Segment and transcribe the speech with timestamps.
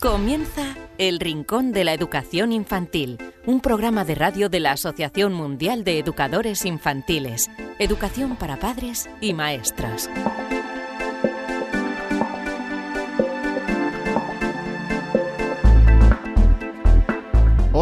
[0.00, 5.84] Comienza El Rincón de la Educación Infantil, un programa de radio de la Asociación Mundial
[5.84, 10.08] de Educadores Infantiles, Educación para Padres y Maestras.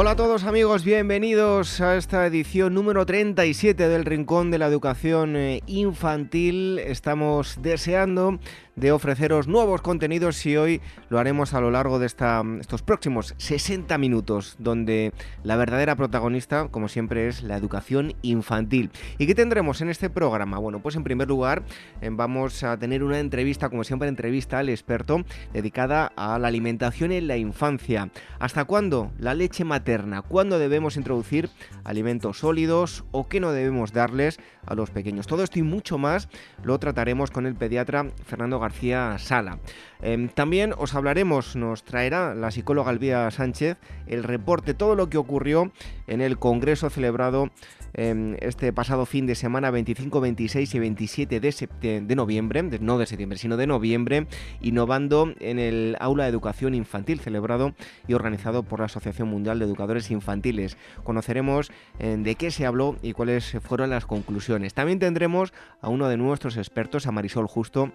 [0.00, 5.35] Hola a todos amigos, bienvenidos a esta edición número 37 del Rincón de la Educación
[5.35, 6.79] eh, Infantil.
[6.79, 8.39] Estamos deseando
[8.79, 13.98] de ofreceros nuevos contenidos y hoy lo haremos a lo largo de estos próximos 60
[13.98, 18.91] minutos, donde la verdadera protagonista, como siempre, es la educación infantil.
[19.19, 20.59] ¿Y qué tendremos en este programa?
[20.59, 21.64] Bueno, pues en primer lugar
[22.00, 27.10] eh, vamos a tener una entrevista, como siempre, entrevista al experto dedicada a la alimentación
[27.10, 28.10] en la infancia.
[28.38, 30.22] ¿Hasta cuándo la leche materna?
[30.22, 31.50] ¿Cuándo debemos introducir
[31.83, 35.27] alimentos sólidos o qué no debemos darles a los pequeños?
[35.27, 36.28] Todo esto y mucho más
[36.62, 39.58] lo trataremos con el pediatra Fernando García Sala.
[40.00, 45.18] Em, también os hablaremos, nos traerá la psicóloga Alvía Sánchez el reporte, todo lo que
[45.18, 45.72] ocurrió
[46.06, 47.50] en el congreso celebrado
[47.94, 53.39] este pasado fin de semana 25, 26 y 27 de, de noviembre, no de septiembre,
[53.39, 54.27] sino de noviembre,
[54.61, 57.75] innovando en el aula de educación infantil celebrado
[58.06, 60.77] y organizado por la Asociación Mundial de Educadores Infantiles.
[61.05, 64.75] Conoceremos em, de qué se habló y cuáles fueron las conclusiones.
[64.75, 67.92] También tendremos a uno de nuestros expertos, a Marisol Justo,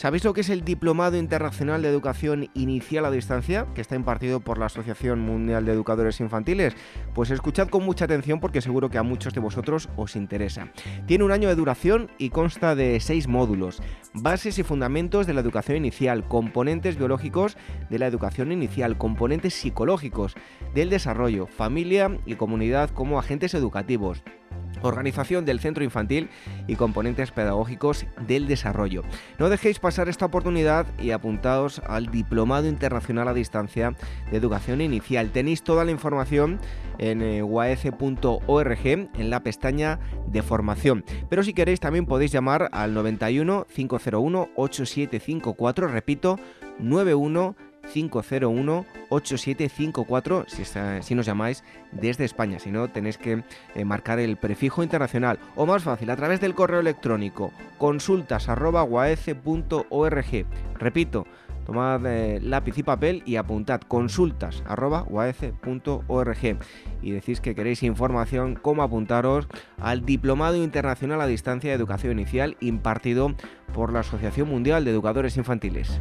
[0.00, 4.40] ¿Sabéis lo que es el Diplomado Internacional de Educación Inicial a Distancia, que está impartido
[4.40, 6.74] por la Asociación Mundial de Educadores Infantiles?
[7.12, 10.72] Pues escuchad con mucha atención porque seguro que a muchos de vosotros os interesa.
[11.04, 13.82] Tiene un año de duración y consta de seis módulos.
[14.14, 17.58] Bases y fundamentos de la educación inicial, componentes biológicos
[17.90, 20.34] de la educación inicial, componentes psicológicos
[20.74, 24.22] del desarrollo, familia y comunidad como agentes educativos
[24.82, 26.30] organización del centro infantil
[26.66, 29.02] y componentes pedagógicos del desarrollo.
[29.38, 33.94] No dejéis pasar esta oportunidad y apuntaos al Diplomado Internacional a Distancia
[34.30, 35.30] de Educación Inicial.
[35.30, 36.58] Tenéis toda la información
[36.98, 41.04] en eh, uac.org en la pestaña de formación.
[41.28, 46.38] Pero si queréis también podéis llamar al 91 501 8754, repito,
[46.78, 47.56] 91
[47.92, 50.64] 501-8754 si,
[51.02, 52.58] si nos llamáis desde España.
[52.58, 53.42] Si no, tenéis que
[53.74, 55.38] eh, marcar el prefijo internacional.
[55.56, 58.48] O más fácil, a través del correo electrónico consultas
[60.78, 61.26] Repito,
[61.66, 64.62] tomad eh, lápiz y papel y apuntad consultas
[67.02, 69.48] y decís que queréis información cómo apuntaros
[69.78, 73.34] al Diplomado Internacional a Distancia de Educación Inicial impartido
[73.72, 76.00] por la Asociación Mundial de Educadores Infantiles.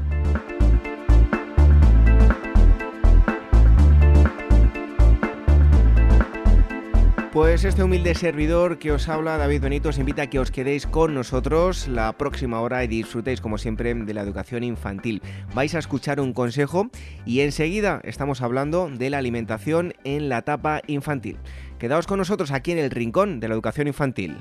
[7.39, 10.85] Pues este humilde servidor que os habla, David Benito, os invita a que os quedéis
[10.85, 15.21] con nosotros la próxima hora y disfrutéis, como siempre, de la educación infantil.
[15.56, 16.89] Vais a escuchar un consejo
[17.25, 21.38] y enseguida estamos hablando de la alimentación en la etapa infantil.
[21.80, 24.35] Quedaos con nosotros aquí en el rincón de la educación infantil.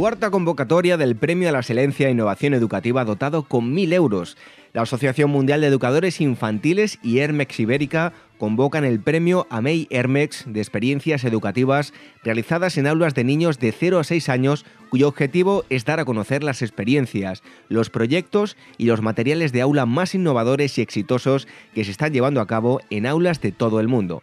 [0.00, 4.38] Cuarta convocatoria del Premio a la Excelencia e Innovación Educativa dotado con 1.000 euros.
[4.72, 10.60] La Asociación Mundial de Educadores Infantiles y Hermex Ibérica convocan el premio AMEI Hermex de
[10.60, 11.92] experiencias educativas
[12.24, 16.06] realizadas en aulas de niños de 0 a 6 años cuyo objetivo es dar a
[16.06, 21.84] conocer las experiencias, los proyectos y los materiales de aula más innovadores y exitosos que
[21.84, 24.22] se están llevando a cabo en aulas de todo el mundo.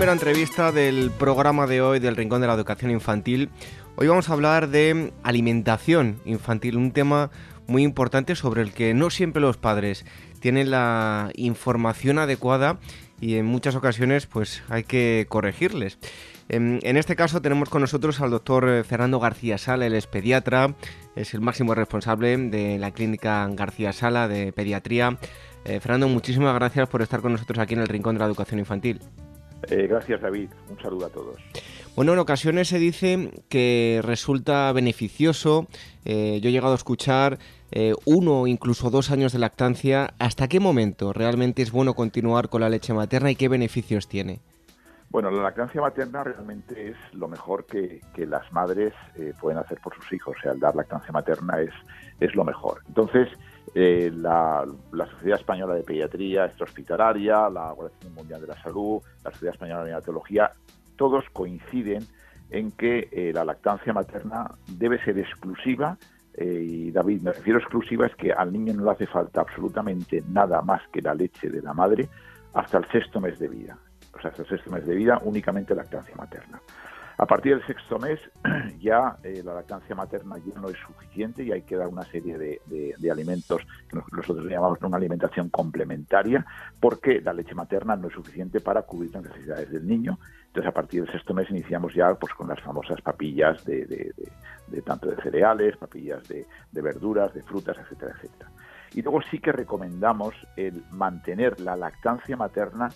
[0.00, 3.50] primera entrevista del programa de hoy del Rincón de la Educación Infantil,
[3.96, 7.30] hoy vamos a hablar de alimentación infantil, un tema
[7.66, 10.06] muy importante sobre el que no siempre los padres
[10.40, 12.78] tienen la información adecuada
[13.20, 15.98] y en muchas ocasiones pues hay que corregirles.
[16.48, 20.76] En, este caso tenemos con nosotros al doctor eh, Fernando García Sala, él es pediatra,
[21.14, 25.18] es el máximo responsable de la clínica García Sala de pediatría.
[25.66, 28.60] Eh, Fernando, muchísimas gracias por estar con nosotros aquí en el Rincón de la Educación
[28.60, 29.02] Infantil.
[29.68, 30.50] Eh, gracias, David.
[30.68, 31.36] Un saludo a todos.
[31.96, 35.66] Bueno, en ocasiones se dice que resulta beneficioso,
[36.04, 37.38] eh, yo he llegado a escuchar
[37.72, 40.14] eh, uno o incluso dos años de lactancia.
[40.18, 44.40] ¿Hasta qué momento realmente es bueno continuar con la leche materna y qué beneficios tiene?
[45.10, 48.94] Bueno, la lactancia materna realmente es lo mejor que, las madres
[49.40, 50.36] pueden hacer por sus hijos.
[50.38, 51.72] O sea, el dar lactancia materna es,
[52.20, 52.82] es lo mejor.
[52.86, 53.28] Entonces,
[53.74, 54.66] eh, la,
[55.12, 59.90] Sociedad Española de Pediatría Extrahospitalaria, la Organización Mundial de la Salud, la Sociedad Española de
[59.90, 60.52] Neonatología,
[60.96, 62.04] todos coinciden
[62.50, 65.96] en que eh, la lactancia materna debe ser exclusiva.
[66.34, 69.40] Eh, y David, me refiero a exclusiva, es que al niño no le hace falta
[69.40, 72.08] absolutamente nada más que la leche de la madre
[72.54, 73.78] hasta el sexto mes de vida.
[74.12, 76.60] O sea, hasta el sexto mes de vida únicamente lactancia materna.
[77.20, 78.18] A partir del sexto mes
[78.80, 82.38] ya eh, la lactancia materna ya no es suficiente y hay que dar una serie
[82.38, 86.46] de, alimentos que nosotros llamamos una alimentación complementaria
[86.80, 90.18] porque la leche materna no es suficiente para cubrir las necesidades del niño.
[90.46, 94.14] Entonces a partir del sexto mes iniciamos ya pues con las famosas papillas de,
[94.82, 98.50] tanto de cereales, papillas de, verduras, de frutas, etcétera, etcétera.
[98.94, 102.88] Y luego sí que recomendamos el mantener la lactancia materna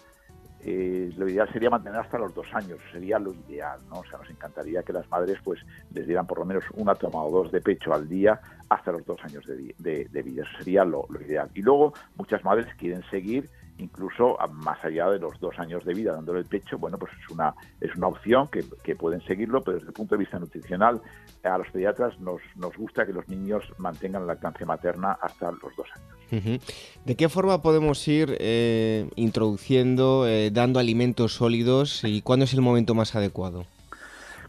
[0.67, 3.97] eh, lo ideal sería mantener hasta los dos años, sería lo ideal, ¿no?
[3.97, 5.61] O sea, nos encantaría que las madres pues
[5.93, 8.41] les dieran por lo menos una toma o dos de pecho al día
[8.71, 11.51] hasta los dos años de, vida, eso sería lo, ideal.
[11.55, 16.13] Y luego muchas madres quieren seguir incluso más allá de los dos años de vida
[16.13, 19.89] dándole el pecho, bueno, pues es una, es una opción que, pueden seguirlo, pero desde
[19.89, 21.01] el punto de vista nutricional,
[21.43, 25.75] a los pediatras nos, nos gusta que los niños mantengan la lactancia materna hasta los
[25.77, 26.61] dos años.
[27.05, 32.61] ¿De qué forma podemos ir eh, introduciendo, eh, dando alimentos sólidos y cuándo es el
[32.61, 33.67] momento más adecuado?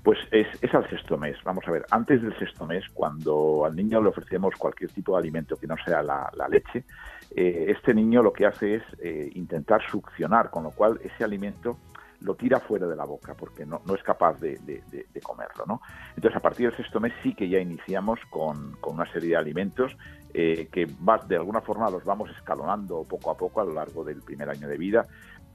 [0.06, 1.36] Pues es, es, al sexto mes.
[1.44, 5.18] Vamos a ver, antes del sexto mes, cuando al niño le ofrecemos cualquier tipo de
[5.18, 6.84] alimento que no sea la, leche,
[7.36, 11.78] eh, este niño lo que hace es eh, intentar succionar, con lo cual ese alimento
[12.22, 14.58] lo tira fuera de la boca porque no, no es capaz de,
[15.22, 15.66] comerlo.
[15.68, 15.82] ¿no?
[16.16, 19.96] Entonces, a partir del sexto mes sí que ya iniciamos con, una serie de alimentos
[20.34, 24.04] eh, que va, de alguna forma los vamos escalonando poco a poco a lo largo
[24.04, 25.06] del primer año de vida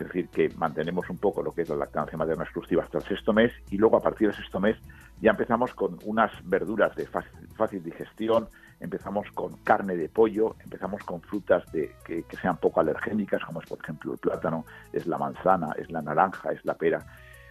[0.01, 3.05] es decir, que mantenemos un poco lo que es la lactancia materna exclusiva hasta el
[3.05, 4.77] sexto mes y luego a partir del sexto mes
[5.21, 8.49] ya empezamos con unas verduras de fácil, digestión,
[8.81, 13.69] empezamos con carne de pollo, empezamos con frutas de, que, sean poco alergénicas, como es
[13.69, 17.05] por ejemplo el plátano, es la manzana, es la naranja, es la pera.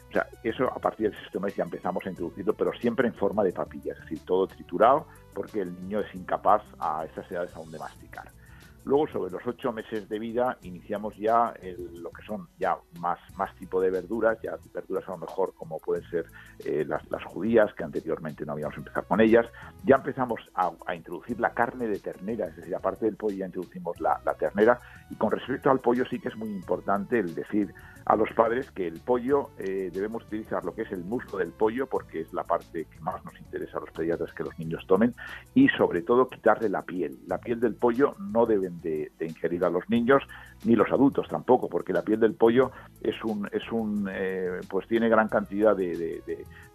[0.09, 3.43] O sea, eso a partir del mes ya empezamos a introducirlo, pero siempre en forma
[3.43, 5.05] de papilla, es decir, todo triturado,
[5.36, 8.38] porque el niño es incapaz a esas edades aún de masticar.
[8.86, 11.53] Luego, sobre los ocho meses de vida, iniciamos ya
[12.01, 15.79] lo que son ya más, más tipo de verduras, ya verduras a lo mejor como
[15.79, 16.25] pueden ser
[16.65, 19.45] eh, las, judías, que anteriormente no habíamos empezado con ellas.
[19.83, 24.00] Ya empezamos a, introducir la carne de ternera, es decir, aparte del pollo ya introducimos
[24.00, 24.79] la, ternera.
[25.09, 27.74] Y con respecto al pollo sí que es muy importante el decir
[28.06, 31.51] a los padres que el pollo eh, debemos utilizar lo que es el muslo del
[31.51, 34.86] pollo porque es la parte que más nos interesa a los pediatras que los niños
[34.88, 35.13] tomen
[35.53, 37.20] y sobre todo quitarle la piel.
[37.27, 40.24] La piel del pollo no deben de, ingerir a los niños
[40.65, 44.88] ni los adultos tampoco porque la piel del pollo es un es un eh, pues
[44.88, 46.22] tiene gran cantidad de,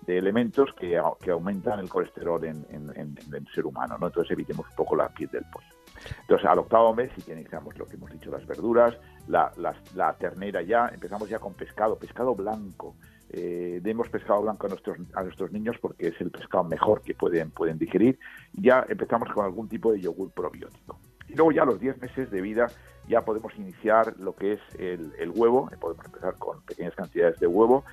[0.07, 4.07] elementos que, que, aumentan el colesterol en, el ser humano, ¿no?
[4.07, 5.74] Entonces evitemos un poco la piel del pollo.
[6.21, 8.97] Entonces, al octavo mes, si iniciamos lo que hemos dicho, las verduras,
[9.29, 12.97] la, ternera ya, empezamos ya con pescado, pescado blanco.
[13.31, 17.79] Eh, demos pescado blanco a nuestros, niños porque es el pescado mejor que pueden, pueden
[17.79, 18.19] digerir.
[18.53, 20.99] Ya empezamos con algún tipo de yogur probiótico.
[21.29, 22.69] Y luego ya a los 10 meses de vida
[23.09, 27.85] ya podemos iniciar lo que es el, huevo, podemos empezar con pequeñas cantidades de huevo,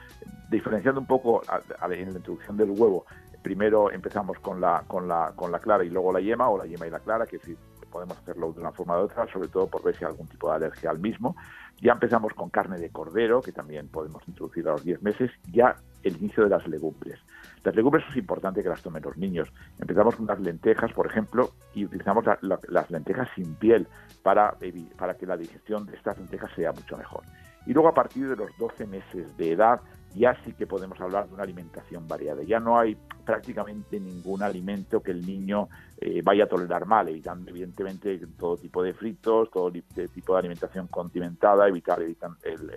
[0.49, 1.41] diferenciando un poco
[1.89, 3.05] en la introducción del huevo.
[3.41, 6.65] Primero empezamos con la, con, la, con la clara y luego la yema, o la
[6.65, 7.57] yema y la clara, que decir,
[7.91, 10.49] podemos hacerlo de una forma u otra, sobre todo por ver si hay algún tipo
[10.49, 11.35] de alergia al mismo.
[11.79, 15.75] Ya empezamos con carne de cordero, que también podemos introducir a los 10 meses, ya
[16.03, 17.19] el inicio de las legumbres.
[17.63, 19.51] Las legumbres es importante que las tomen los niños.
[19.79, 23.87] Empezamos con unas lentejas, por ejemplo, y utilizamos las lentejas sin piel
[24.23, 24.55] para,
[24.97, 27.23] para que la digestión de estas lentejas sea mucho mejor.
[27.65, 29.81] Y luego a partir de los 12 meses de edad
[30.15, 32.43] ya sí que podemos hablar de una alimentación variada.
[32.43, 37.49] Ya no hay prácticamente ningún alimento que el niño eh, vaya a tolerar mal, evitando
[37.49, 41.99] evidentemente todo tipo de fritos, todo tipo de alimentación condimentada, evitar,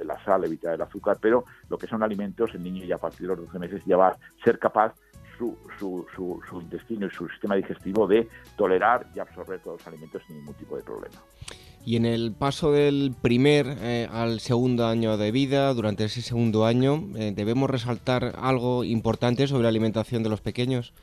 [0.04, 3.22] la sal, evitar el azúcar, pero lo que son alimentos, el niño ya a partir
[3.22, 4.94] de los 12 meses ya va a ser capaz
[5.38, 9.86] su, su, su, su, intestino y su sistema digestivo de tolerar y absorber todos los
[9.88, 11.16] alimentos sin ningún tipo de problema.
[11.86, 16.64] Y en el paso del primer eh, al segundo año de vida, durante ese segundo
[16.64, 20.94] año, eh, ¿debemos resaltar algo importante sobre la alimentación de los pequeños?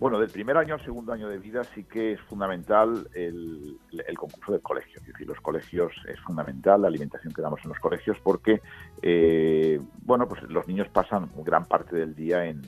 [0.00, 3.78] Bueno, del primer año al segundo año de vida sí que es fundamental el,
[4.16, 5.00] concurso del colegio.
[5.00, 8.60] Es decir, los colegios es fundamental, la alimentación que damos en los colegios, porque
[9.02, 12.60] eh, bueno, pues los niños pasan gran parte del día en,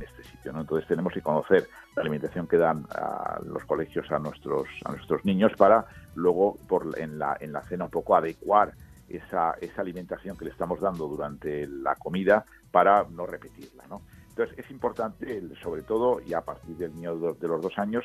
[0.00, 0.52] este sitio.
[0.52, 0.62] ¿no?
[0.62, 5.24] Entonces tenemos que conocer la alimentación que dan a los colegios a nuestros, a nuestros
[5.24, 8.72] niños para luego por, en, la, en la cena un poco adecuar
[9.08, 13.84] esa, esa alimentación que le estamos dando durante la comida para no repetirla.
[13.88, 14.02] ¿no?
[14.36, 18.04] Entonces, es importante, sobre todo, y a partir del niño de los dos años,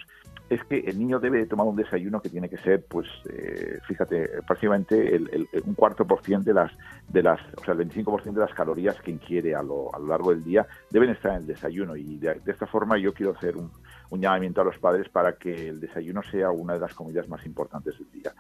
[0.50, 4.30] es que el niño debe tomar un desayuno que tiene que ser, pues, eh, fíjate,
[4.48, 6.72] prácticamente el, un cuarto por ciento de las,
[7.10, 10.08] de las, o sea, el 25% de las calorías que ingiere a lo, a lo
[10.08, 11.98] largo del día deben estar en el desayuno.
[11.98, 13.70] Y de, esta forma yo quiero hacer un,
[14.12, 17.46] un llamamiento a los padres para que el desayuno sea una de las comidas más
[17.46, 18.34] importantes del día.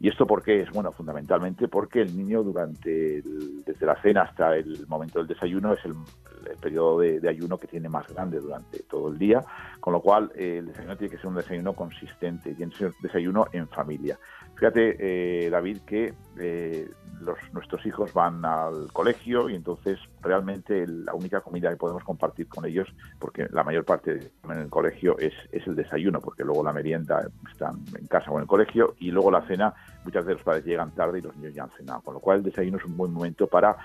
[0.00, 0.70] ¿Y esto por qué es?
[0.70, 5.84] Bueno, fundamentalmente porque el niño durante, desde la cena hasta el momento del desayuno es
[5.84, 5.94] el,
[6.60, 9.42] periodo de, ayuno que tiene más grande durante todo el día,
[9.80, 13.46] con lo cual eh, el desayuno tiene que ser un desayuno consistente y un desayuno
[13.52, 14.18] en familia.
[14.54, 16.88] Fíjate, eh, David, que eh,
[17.20, 22.48] los, nuestros hijos van al colegio y entonces realmente la única comida que podemos compartir
[22.48, 26.62] con ellos, porque la mayor parte en el colegio es, es el desayuno, porque luego
[26.62, 30.38] la merienda están en casa o en el colegio y luego la cena, muchas veces
[30.38, 32.78] los padres llegan tarde y los niños ya han cenado, con lo cual el desayuno
[32.78, 33.76] es un buen momento para,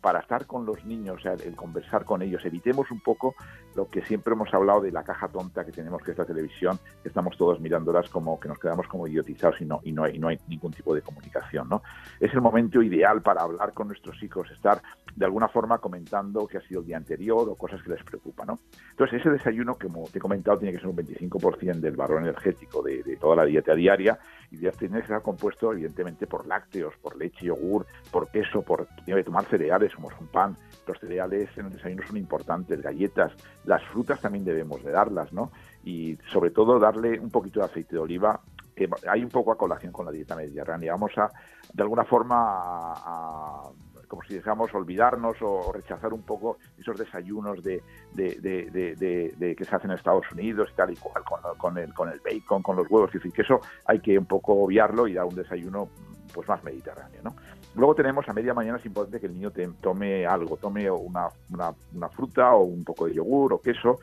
[0.00, 2.44] para, estar con los niños, el conversar con ellos.
[2.44, 3.36] Evitemos un poco
[3.76, 6.80] lo que siempre hemos hablado de la caja tonta que tenemos que es la televisión,
[7.02, 10.40] que estamos todos mirándolas como que nos quedamos como idiotizados y no, y no hay
[10.48, 11.68] ningún tipo de comunicación.
[11.68, 11.82] ¿no?
[12.18, 14.82] Es el momento ideal para hablar con nuestros hijos, estar
[15.14, 18.48] de alguna forma comentando qué ha sido el día anterior o cosas que les preocupan.
[18.48, 18.58] ¿no?
[18.90, 22.82] Entonces, ese desayuno, como te he comentado, tiene que ser un 25% del valor energético
[22.82, 24.18] de, toda la dieta diaria
[24.50, 29.26] y que estar compuesto, evidentemente, por lácteos, por leche, yogur, por queso, por tiene que
[29.26, 30.56] tomar cereales como son pan.
[30.86, 33.32] Los cereales en el desayuno son importantes, galletas,
[33.64, 35.52] las frutas también debemos de darlas, ¿no?
[35.84, 38.40] Y sobre todo darle un poquito de aceite de oliva
[38.74, 40.92] que hay un poco a colación con la dieta mediterránea.
[40.92, 41.30] Vamos a,
[41.72, 43.70] de alguna forma, a,
[44.10, 47.80] como si dejamos olvidarnos o, rechazar un poco esos desayunos de,
[48.12, 51.22] de, que se hacen en Estados Unidos y tal y cual,
[51.56, 53.12] con, el, con el bacon, con los huevos.
[53.12, 55.88] Decir, que eso hay que un poco obviarlo y dar un desayuno
[56.34, 57.20] pues más mediterráneo.
[57.22, 57.36] ¿no?
[57.76, 61.28] Luego tenemos a media mañana es importante que el niño te, tome algo, tome una,
[61.50, 64.00] una, una, fruta o un poco de yogur o queso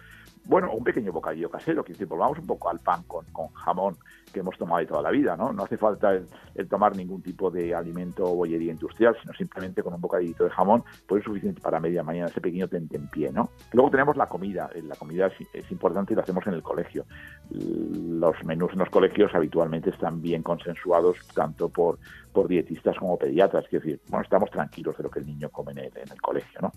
[0.48, 3.98] bueno, un pequeño bocadillo casero, que volvamos un poco al pan con, con, jamón
[4.32, 5.54] que hemos tomado de toda la vida, ¿no?
[5.54, 9.94] No hace falta el, tomar ningún tipo de alimento o bollería industrial, sino simplemente con
[9.94, 12.68] un bocadillito de jamón, pues es suficiente para media mañana, ese pequeño
[13.12, 13.50] pie, ¿no?
[13.74, 17.06] Luego tenemos la comida, eh, la comida es, importante y la hacemos en el colegio.
[17.50, 22.00] Los menús en los colegios habitualmente están bien consensuados tanto por,
[22.32, 25.72] por dietistas como pediatras, es decir, bueno, estamos tranquilos de lo que el niño come
[25.74, 26.72] en el, el colegio, ¿no?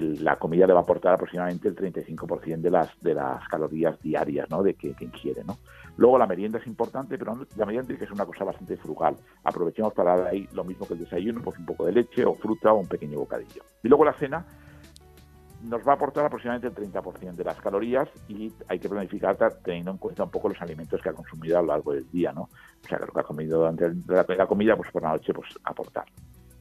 [0.00, 4.50] la comida le va a aportar aproximadamente el 35% de las, de las calorías diarias
[4.50, 4.62] ¿no?
[4.62, 5.44] de que, ingiere.
[5.44, 5.58] ¿no?
[5.96, 9.16] Luego la merienda es importante, pero la merienda tiene que es una cosa bastante frugal.
[9.42, 12.34] Aprovechemos para dar ahí lo mismo que el desayuno, pues un poco de leche o
[12.34, 13.62] fruta o un pequeño bocadillo.
[13.82, 14.44] Y luego la cena
[15.64, 19.92] nos va a aportar aproximadamente el 30% de las calorías y hay que planificar teniendo
[19.92, 22.42] en cuenta un poco los alimentos que ha consumido a lo largo del día, ¿no?
[22.42, 25.48] O sea, que lo que ha comido durante la, comida, pues por la noche, pues
[25.64, 26.04] aportar.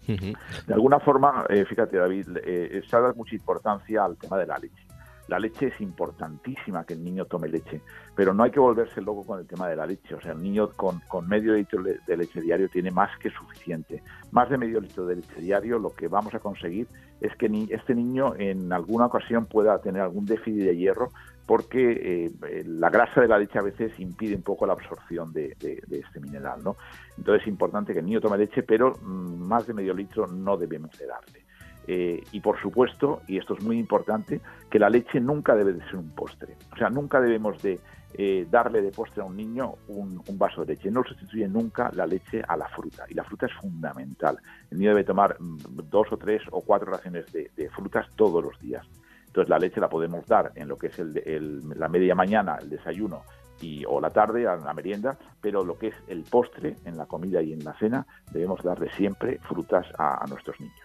[0.07, 4.45] De alguna forma, eh, fíjate David, eh, se ha dado mucha importancia al tema de
[4.45, 4.85] la leche.
[5.33, 7.81] La leche es importantísima que el niño tome leche,
[8.15, 10.13] pero no hay que volverse loco con el tema de la leche.
[10.13, 14.03] O sea, el niño con, medio litro de leche diario tiene más que suficiente.
[14.29, 16.87] Más de medio litro de leche diario, lo que vamos a conseguir
[17.19, 21.09] es que este niño en alguna ocasión pueda tener algún déficit de hierro
[21.47, 25.57] porque eh, la grasa de la leche a veces impide un poco la absorción de,
[25.89, 26.75] este mineral, ¿no?
[27.17, 30.57] Entonces es importante que el niño tome leche, pero mm, más de medio litro no
[30.57, 31.42] debemos de darle.
[31.87, 35.83] Eh, y por supuesto, y esto es muy importante, que la leche nunca debe de
[35.85, 36.55] ser un postre.
[36.71, 37.79] O sea, nunca debemos de
[38.15, 40.91] eh, darle de postre a un niño un, vaso de leche.
[40.91, 43.05] No sustituye nunca la leche a la fruta.
[43.09, 44.37] Y la fruta es fundamental.
[44.71, 45.57] El niño debe tomar mm,
[45.89, 48.85] dos o tres o cuatro raciones de, frutas todos los días.
[49.27, 53.23] Entonces la leche la podemos dar en lo que es la media mañana, el desayuno
[53.61, 57.07] y, o la tarde, a la merienda, pero lo que es el postre, en la
[57.07, 60.82] comida y en la cena, debemos darle siempre frutas a nuestros niños.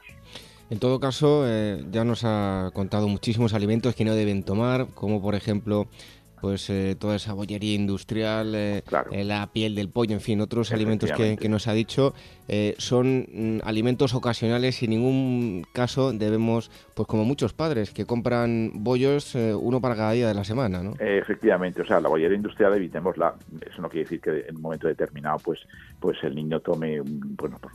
[0.71, 5.23] En todo caso, eh, ya nos ha contado muchísimos alimentos que no deben tomar, como
[5.23, 5.89] por ejemplo
[6.41, 10.73] pues eh, toda esa bollería industrial, eh, eh, la piel del pollo, en fin, otros
[10.73, 12.15] alimentos que, nos ha dicho,
[12.79, 18.71] son mm, alimentos ocasionales y en ningún caso debemos, pues como muchos padres que compran
[18.75, 20.95] bollos uno para cada día de la semana, ¿no?
[20.99, 23.35] efectivamente, o sea, la bollería industrial evitémosla,
[23.69, 25.61] eso no quiere decir que en un momento determinado pues
[26.01, 27.75] pues el niño tome bueno, pues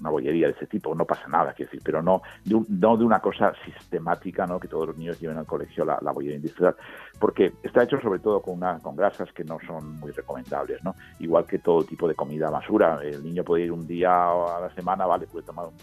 [0.00, 3.04] una bollería de ese tipo, no pasa nada, quiero decir, pero no de, no de
[3.04, 4.60] una cosa sistemática, ¿no?
[4.60, 6.76] que todos los niños lleven al colegio la, la bollería industrial,
[7.18, 10.94] porque está hecho sobre todo con, una, con grasas que no son muy recomendables, ¿no?
[11.20, 13.00] Igual que todo tipo de comida basura.
[13.02, 15.74] El niño puede ir un día a la semana, vale, puede tomar un,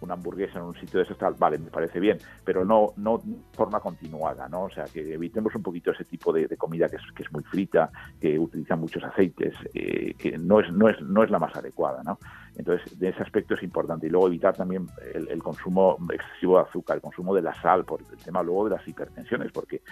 [0.00, 3.20] una hamburguesa en un sitio de esos tal, vale, me parece bien, pero no no
[3.52, 4.64] forma continuada, ¿no?
[4.64, 7.42] O sea, que evitemos un poquito ese tipo de, comida que es, que es muy
[7.44, 11.54] frita, que utiliza muchos aceites, eh, que no es, no, es, no es la más
[11.56, 12.18] adecuada, ¿no?
[12.56, 14.06] Entonces, de ese aspecto es importante.
[14.06, 18.00] Y luego evitar también el, consumo excesivo de azúcar, el consumo de la sal, por
[18.00, 19.82] el tema luego de las hipertensiones, porque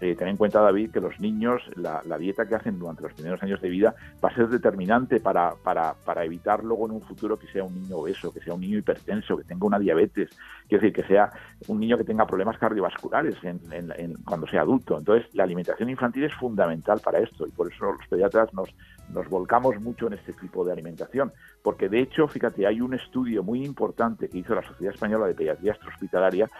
[0.00, 3.42] eh, ten en cuenta, David, que los niños, la, dieta que hacen durante los primeros
[3.42, 7.38] años de vida va a ser determinante para, para, para evitar luego en un futuro
[7.38, 10.30] que sea un niño obeso, que sea un niño hipertenso, que tenga una diabetes,
[10.68, 11.30] quiero decir, que sea
[11.68, 13.36] un niño que tenga problemas cardiovasculares
[14.24, 14.98] cuando sea adulto.
[14.98, 18.74] Entonces, la alimentación infantil es fundamental para esto y por eso los pediatras nos,
[19.12, 21.32] nos volcamos mucho en este tipo de alimentación,
[21.62, 25.34] porque de hecho, fíjate, hay un estudio muy importante que hizo la Sociedad Española de
[25.34, 26.50] Pediatría Hospitalaria,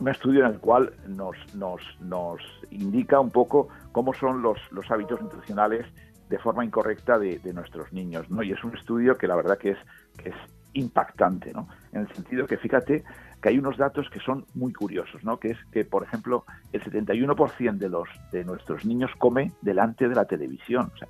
[0.00, 4.90] un estudio en el cual nos, nos, nos indica un poco cómo son los, los
[4.90, 5.86] hábitos nutricionales
[6.30, 8.42] de forma incorrecta de, nuestros niños, ¿no?
[8.42, 10.34] Y es un estudio que la verdad que es
[10.74, 11.68] impactante, ¿no?
[11.92, 13.04] En el sentido que fíjate
[13.40, 15.38] que hay unos datos que son muy curiosos, ¿no?
[15.38, 20.14] Que es que, por ejemplo, el 71% de los de nuestros niños come delante de
[20.14, 21.08] la televisión, o sea,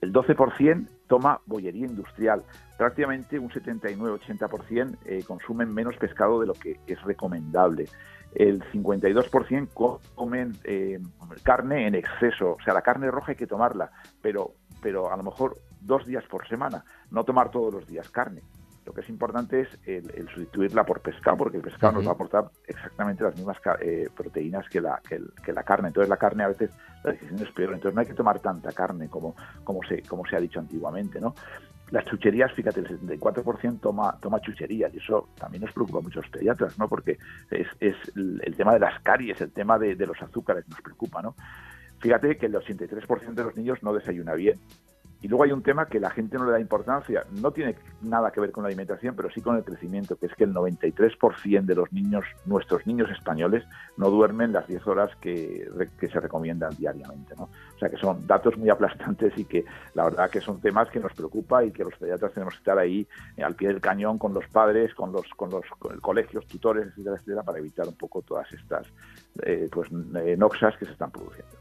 [0.00, 2.42] el 12% toma bollería industrial,
[2.78, 7.86] prácticamente un 79-80% eh, consumen menos pescado de lo que es recomendable.
[8.34, 11.00] El 52% comen eh,
[11.42, 13.90] carne en exceso, o sea, la carne roja hay que tomarla,
[14.22, 18.42] pero, pero a lo mejor dos días por semana, no tomar todos los días carne.
[18.84, 22.14] Lo que es importante es el, sustituirla por pescado, porque el pescado nos va a
[22.14, 25.88] aportar exactamente las mismas eh, proteínas que la, que, la carne.
[25.88, 26.70] Entonces la carne a veces
[27.04, 27.74] la decisión es peor.
[27.74, 31.20] Entonces no hay que tomar tanta carne como, como, se, como se ha dicho antiguamente,
[31.20, 31.34] ¿no?
[31.90, 36.28] Las chucherías, fíjate, el 74% toma, toma chucherías y eso también nos preocupa a muchos
[36.28, 36.88] pediatras, ¿no?
[36.88, 37.18] Porque
[37.50, 41.20] es, es el tema de las caries, el tema de, de los azúcares nos preocupa,
[41.20, 41.34] ¿no?
[42.00, 44.58] Fíjate que el 83% de los niños no desayuna bien.
[45.22, 48.30] Y luego hay un tema que la gente no le da importancia, no tiene nada
[48.30, 51.64] que ver con la alimentación, pero sí con el crecimiento, que es que el 93%
[51.64, 53.64] de los niños, nuestros niños españoles,
[53.96, 55.68] no duermen las 10 horas que,
[56.00, 57.34] se recomiendan diariamente.
[57.36, 57.44] ¿no?
[57.44, 61.00] O sea que son datos muy aplastantes y que la verdad que son temas que
[61.00, 63.06] nos preocupa y que los pediatras tenemos que estar ahí
[63.36, 65.64] eh, al pie del cañón con los padres, con los, con los
[66.00, 68.86] colegios, tutores, etcétera, etcétera, para evitar un poco todas estas
[69.42, 71.56] eh, pues, eh, noxas que se están produciendo.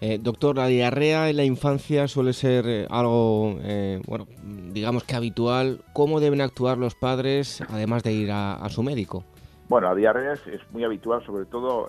[0.00, 4.26] Eh, doctor, la diarrea en la infancia suele ser eh, algo, eh, bueno,
[4.72, 5.80] digamos que habitual.
[5.94, 9.24] ¿Cómo deben actuar los padres, además de ir a, su médico?
[9.68, 11.88] Bueno, la diarrea es, muy habitual, sobre todo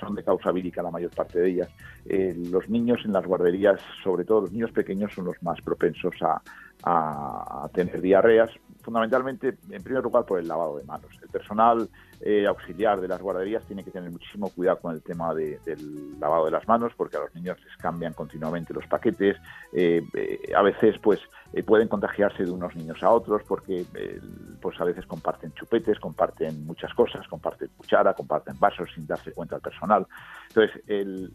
[0.00, 1.68] son de causa vírica la mayor parte de ellas.
[2.50, 6.40] los niños en las guarderías, sobre todo los niños pequeños, son los más propensos a,
[6.84, 8.50] a tener diarreas,
[8.82, 11.10] fundamentalmente, en primer lugar, por el lavado de manos.
[11.22, 11.88] El personal
[12.24, 15.58] eh, auxiliar de las guarderías tiene que tener muchísimo cuidado con el tema del
[16.20, 19.36] lavado de las manos, porque a los niños les cambian continuamente los paquetes.
[19.72, 21.18] Eh, eh, a veces, pues,
[21.66, 23.84] pueden contagiarse de unos niños a otros, porque,
[24.62, 29.56] pues, a veces comparten chupetes, comparten muchas cosas, comparten cuchara, comparten vasos sin darse cuenta
[29.56, 30.06] al personal.
[30.48, 30.80] Entonces,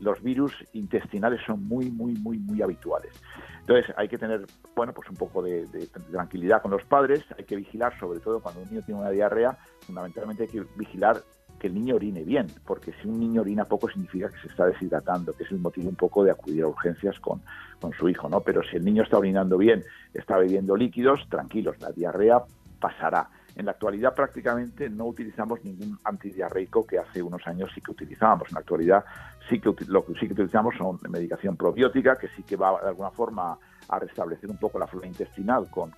[0.01, 3.11] los virus intestinales son muy, muy, muy, muy habituales.
[3.59, 4.45] Entonces, hay que tener,
[4.75, 8.39] bueno, pues un poco de, de tranquilidad con los padres, hay que vigilar, sobre todo
[8.39, 11.21] cuando un niño tiene una diarrea, fundamentalmente hay que vigilar
[11.59, 14.67] que el niño orine bien, porque si un niño orina poco significa que se está
[14.67, 17.41] deshidratando, que es el motivo un poco de acudir a urgencias con,
[17.79, 18.41] con su hijo, ¿no?
[18.41, 22.43] Pero si el niño está orinando bien, está bebiendo líquidos, tranquilos, la diarrea
[22.79, 23.27] pasará.
[23.55, 28.49] En la actualidad prácticamente no utilizamos ningún antidiarreico que hace unos años sí que utilizábamos.
[28.49, 29.03] En la actualidad
[29.49, 32.89] sí que lo que sí que utilizamos son medicación probiótica, que sí que va de
[32.89, 33.57] alguna forma
[33.89, 35.91] a restablecer un poco la flora intestinal con,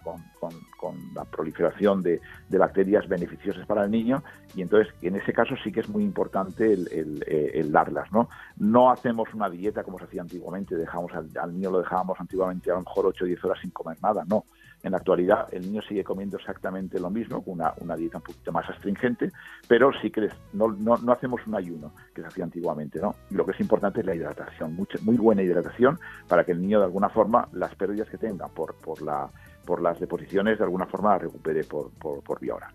[1.14, 4.24] la proliferación de, bacterias beneficiosas para el niño
[4.56, 8.12] y entonces en ese caso sí que es muy importante el, eh, darlas.
[8.12, 8.30] ¿no?
[8.58, 12.72] no hacemos una dieta como se hacía antiguamente, dejamos al, al niño lo dejábamos antiguamente
[12.72, 14.46] a lo mejor 8 o 10 horas sin comer nada, no
[14.84, 18.52] en la actualidad el niño sigue comiendo exactamente lo mismo, con una, dieta un poquito
[18.52, 19.32] más astringente,
[19.68, 23.00] pero sí que no, no, hacemos un ayuno que se hacía antiguamente.
[23.00, 23.16] ¿no?
[23.32, 26.80] lo que es importante es la hidratación, mucha, muy buena hidratación para que el niño
[26.80, 29.30] de alguna forma las pérdidas que tenga por, por, la,
[29.66, 32.74] por las deposiciones de alguna forma las recupere por, por, vía oral.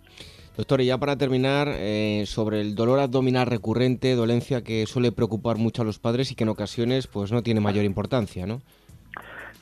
[0.56, 5.56] Doctor, y ya para terminar, eh, sobre el dolor abdominal recurrente, dolencia que suele preocupar
[5.56, 8.60] mucho a los padres y que en ocasiones pues no tiene mayor importancia, ¿no?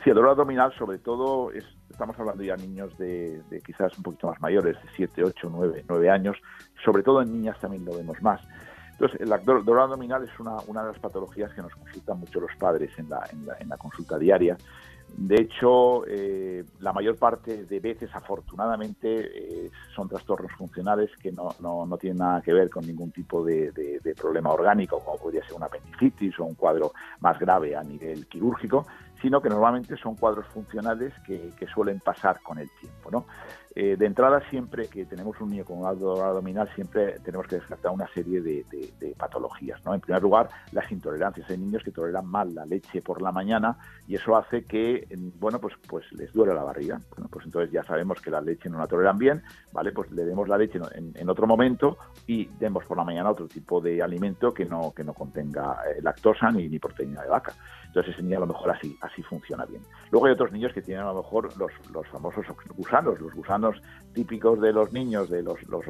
[0.03, 4.03] Sí, el dolor abdominal sobre todo es, estamos hablando ya de niños de, quizás un
[4.03, 6.37] poquito más mayores, de 7, 8, 9, 9 años,
[6.85, 8.41] sobre todo en niñas también lo vemos más.
[8.93, 12.55] Entonces, el dolor abdominal es una, una de las patologías que nos consultan mucho los
[12.59, 13.29] padres en la,
[13.59, 14.57] en la, consulta diaria.
[15.17, 21.49] De hecho, eh, la mayor parte de veces, afortunadamente, eh, son trastornos funcionales que no,
[21.61, 25.45] no, no, tienen nada que ver con ningún tipo de, de, problema orgánico, como podría
[25.45, 28.87] ser una apendicitis o un cuadro más grave a nivel quirúrgico,
[29.23, 33.11] sino que normalmente son cuadros funcionales que, suelen pasar con el tiempo.
[33.11, 33.27] ¿no?
[33.75, 37.91] Eh, de entrada, siempre que tenemos un niño con dolor abdominal, siempre tenemos que descartar
[37.91, 38.65] una serie de,
[39.17, 39.83] patologías.
[39.85, 39.95] ¿no?
[39.95, 41.49] En primer lugar, las intolerancias.
[41.49, 45.07] Hay niños que toleran mal la leche por la mañana y eso hace que,
[45.39, 47.01] bueno, pues, pues les duele la barriga.
[47.31, 49.93] Pues entonces ya sabemos que la leche no la toleran bien, ¿vale?
[49.93, 53.81] Pues le demos la leche en, otro momento y demos por la mañana otro tipo
[53.81, 57.55] de alimento que no, que no contenga eh, lactosa ni, ni proteína de vaca.
[57.87, 59.83] Entonces ese niño a lo mejor así, así funciona bien.
[60.11, 63.62] Luego hay otros niños que tienen a lo mejor los, los famosos gusanos, los gusanos
[64.13, 65.85] típicos de los niños, de los, los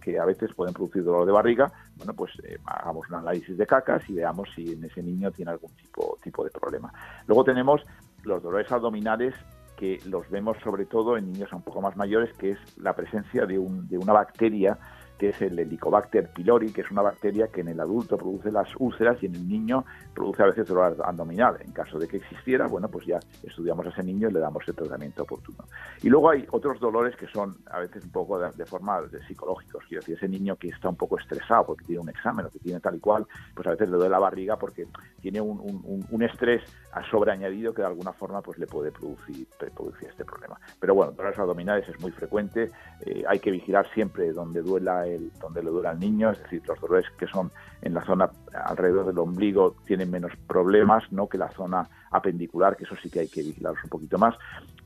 [0.00, 1.72] que a veces pueden producir dolor de barriga.
[1.96, 5.52] Bueno, pues eh, hagamos un análisis de cacas y veamos si en ese niño tiene
[5.52, 6.92] algún tipo, tipo de problema.
[7.26, 7.82] Luego tenemos
[8.22, 9.34] los dolores abdominales
[9.76, 13.46] que los vemos sobre todo en niños un poco más mayores, que es la presencia
[13.46, 14.78] de, un, de una bacteria
[15.20, 18.68] que es el Helicobacter pylori, que es una bacteria que en el adulto produce las
[18.78, 21.58] úlceras y en el niño produce a veces dolor abdominal.
[21.60, 24.66] En caso de que existiera, bueno, pues ya estudiamos a ese niño y le damos
[24.66, 25.58] el tratamiento oportuno.
[26.02, 29.84] Y luego hay otros dolores que son a veces un poco de, forma de psicológicos.
[29.86, 32.58] Quiero decir, ese niño que está un poco estresado porque tiene un examen o que
[32.58, 34.86] tiene tal y cual, pues a veces le duele la barriga porque
[35.20, 36.62] tiene un, estrés
[37.10, 40.58] sobreañadido que de alguna forma pues le puede producir, producir este problema.
[40.78, 42.70] Pero bueno, dolores abdominales es muy frecuente,
[43.04, 45.06] eh, hay que vigilar siempre donde duela
[45.40, 47.50] donde le duele al niño, es decir, los dolores que son
[47.82, 51.28] en la zona alrededor del ombligo tienen menos problemas ¿no?
[51.28, 54.34] que la zona apendicular, que eso sí que hay que vigilarlos un poquito más,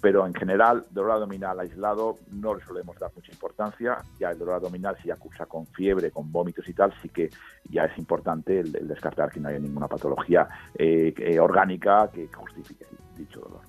[0.01, 4.57] pero en general, dolor abdominal aislado no le solemos dar mucha importancia, ya el dolor
[4.57, 7.31] abdominal si ya cursa con fiebre, con vómitos y tal, sí que
[7.71, 12.87] ya es importante el, descartar que no haya ninguna patología eh, eh, orgánica que justifique
[13.17, 13.64] dicho dolor.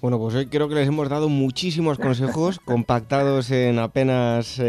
[0.00, 4.62] Bueno, pues hoy creo que les hemos dado muchísimos consejos compactados en apenas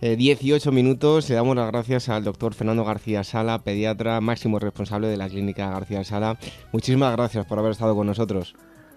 [0.00, 1.28] 18 eh, minutos.
[1.28, 5.70] Le damos las gracias al doctor Fernando García Sala, pediatra máximo responsable de la clínica
[5.70, 6.38] García Sala.
[6.72, 8.54] Muchísimas gracias por haber estado con nosotros.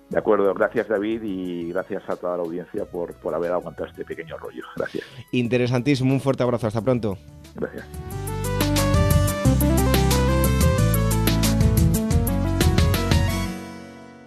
[0.09, 4.03] De acuerdo, gracias David y gracias a toda la audiencia por, por haber aguantado este
[4.03, 4.63] pequeño rollo.
[4.75, 5.05] Gracias.
[5.31, 7.17] Interesantísimo, un fuerte abrazo, hasta pronto.
[7.55, 7.85] Gracias.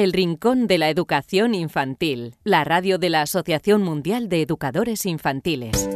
[0.00, 5.90] El Rincón de la Educación Infantil, la radio de la Asociación Mundial de Educadores Infantiles.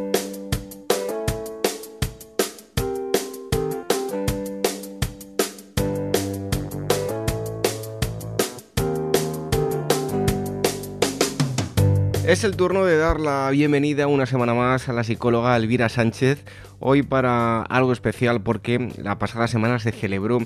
[12.26, 16.44] Es el turno de dar la bienvenida una semana más a la psicóloga Elvira Sánchez,
[16.78, 20.40] hoy para algo especial porque la pasada semana se celebró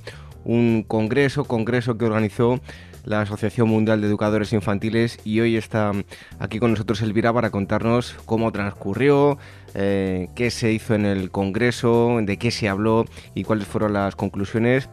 [0.45, 2.61] un congreso, congreso que organizó
[3.09, 5.93] la Asociación Mundial de Educadores Infantiles y hoy está
[6.39, 9.39] aquí con nosotros Elvira para contarnos cómo transcurrió,
[9.75, 14.15] eh, qué se hizo en el Congreso, de qué se habló y cuáles fueron las
[14.15, 14.91] conclusiones.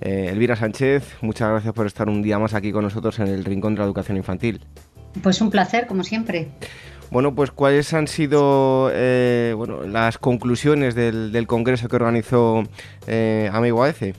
[0.00, 3.44] Eh, Elvira Sánchez, muchas gracias por estar un día más aquí con nosotros en el
[3.44, 4.60] Rincón de la Educación Infantil.
[5.22, 6.48] Pues un placer, como siempre.
[7.10, 12.62] Bueno, pues cuáles han sido eh, bueno, las conclusiones del, congreso que organizó
[13.52, 14.14] Amigo AECE.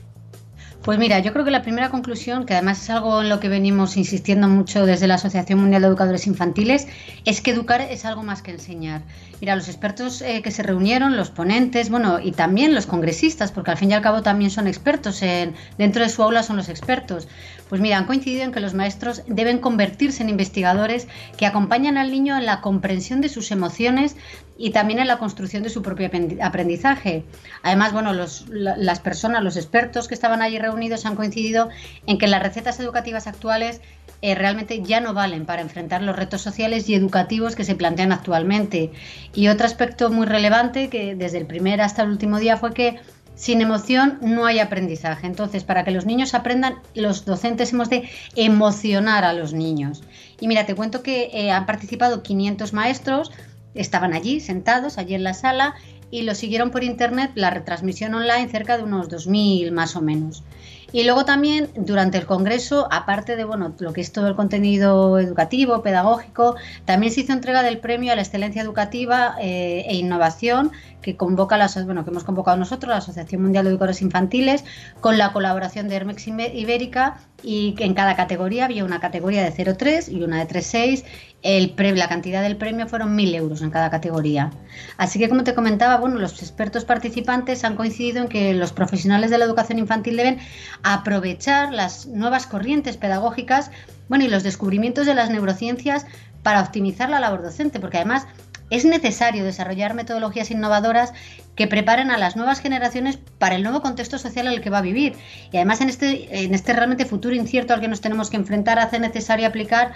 [0.82, 3.48] Pues mira, yo creo que la primera conclusión, que además es algo en lo que
[3.48, 6.86] venimos insistiendo mucho desde la Asociación Mundial de Educadores Infantiles,
[7.24, 9.02] es que educar es algo más que enseñar.
[9.40, 13.70] Mira, los expertos eh, que se reunieron, los ponentes, bueno, y también los congresistas, porque
[13.70, 16.68] al fin y al cabo también son expertos en, dentro de su aula son los
[16.68, 17.28] expertos.
[17.68, 22.10] Pues mira, han coincidido en que los maestros deben convertirse en investigadores que acompañan al
[22.10, 24.16] niño en la comprensión de sus emociones
[24.56, 26.10] y también en la construcción de su propio
[26.42, 27.24] aprendizaje.
[27.62, 31.68] Además, bueno, las personas, los expertos que estaban allí reunidos han coincidido
[32.06, 33.80] en que las recetas educativas actuales
[34.20, 38.12] eh, realmente ya no valen para enfrentar los retos sociales y educativos que se plantean
[38.12, 38.90] actualmente.
[39.34, 42.98] Y otro aspecto muy relevante, que desde el primer hasta el último día, fue que
[43.36, 45.26] sin emoción no hay aprendizaje.
[45.28, 50.02] Entonces, para que los niños aprendan, los docentes hemos de emocionar a los niños.
[50.40, 53.30] Y mira, te cuento que eh, han participado 500 maestros,
[53.74, 55.76] estaban allí sentados, allí en la sala,
[56.10, 60.42] y lo siguieron por internet, la retransmisión online, cerca de unos 2.000 más o menos.
[60.90, 65.18] Y luego también durante el Congreso, aparte de bueno, lo que es todo el contenido
[65.18, 70.72] educativo, pedagógico, también se hizo entrega del premio a la excelencia educativa eh, e innovación
[71.02, 74.64] que convoca la, bueno, que hemos convocado nosotros, la Asociación Mundial de Educadores Infantiles,
[75.00, 80.10] con la colaboración de Hermex Ibérica y en cada categoría había una categoría de 0,3
[80.10, 81.04] y una de 3,6.
[81.42, 84.50] El la cantidad del premio fueron 1.000 euros en cada categoría.
[84.96, 89.30] Así que, como te comentaba, bueno, los expertos participantes han coincidido en que los profesionales
[89.30, 90.38] de la educación infantil deben
[90.82, 93.70] aprovechar las nuevas corrientes pedagógicas
[94.08, 96.06] bueno, y los descubrimientos de las neurociencias
[96.42, 98.26] para optimizar la labor docente, porque además
[98.70, 101.12] es necesario desarrollar metodologías innovadoras
[101.54, 104.78] que preparen a las nuevas generaciones para el nuevo contexto social en el que va
[104.78, 105.14] a vivir.
[105.52, 108.78] Y además en este, en este realmente futuro incierto al que nos tenemos que enfrentar
[108.78, 109.92] hace necesario aplicar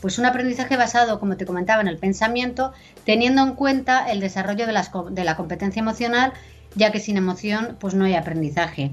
[0.00, 2.72] pues un aprendizaje basado, como te comentaba, en el pensamiento,
[3.04, 6.32] teniendo en cuenta el desarrollo de, las, de la competencia emocional,
[6.74, 8.92] ya que sin emoción pues no hay aprendizaje.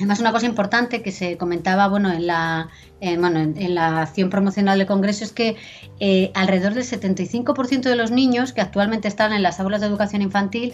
[0.00, 2.70] Además, una cosa importante que se comentaba bueno, en, la,
[3.18, 5.56] bueno, en, la acción promocional del Congreso es que
[6.00, 10.22] eh, alrededor del 75% de los niños que actualmente están en las aulas de educación
[10.22, 10.72] infantil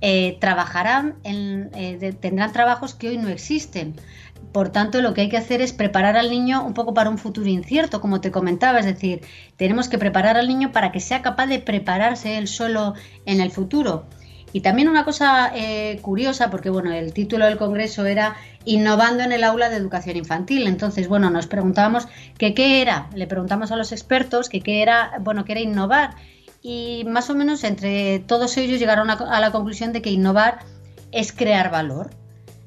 [0.00, 3.96] eh, trabajarán, en, eh, tendrán trabajos que hoy no existen.
[4.52, 7.18] Por tanto, lo que hay que hacer es preparar al niño un poco para un
[7.18, 8.78] futuro incierto, como te comentaba.
[8.78, 9.22] Es decir,
[9.56, 12.94] tenemos que preparar al niño para que sea capaz de prepararse él solo
[13.26, 14.06] en el futuro.
[14.52, 18.36] Y también una cosa eh, curiosa, porque bueno, el título del congreso era
[18.68, 20.66] Innovando en el aula de educación infantil.
[20.66, 25.12] Entonces, bueno, nos preguntábamos que qué era, le preguntamos a los expertos que qué era,
[25.20, 26.16] bueno, qué era innovar.
[26.60, 30.58] Y más o menos entre todos ellos llegaron a, la conclusión de que innovar
[31.12, 32.10] es crear valor.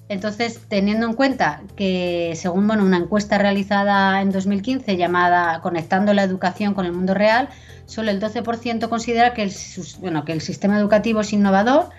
[0.10, 6.24] Entonces, teniendo en cuenta que, según bueno, una encuesta realizada en 2015 llamada Conectando la
[6.24, 7.48] educación con el mundo real,
[7.86, 9.54] solo el 12% considera que el,
[10.00, 11.90] bueno, que el sistema educativo es innovador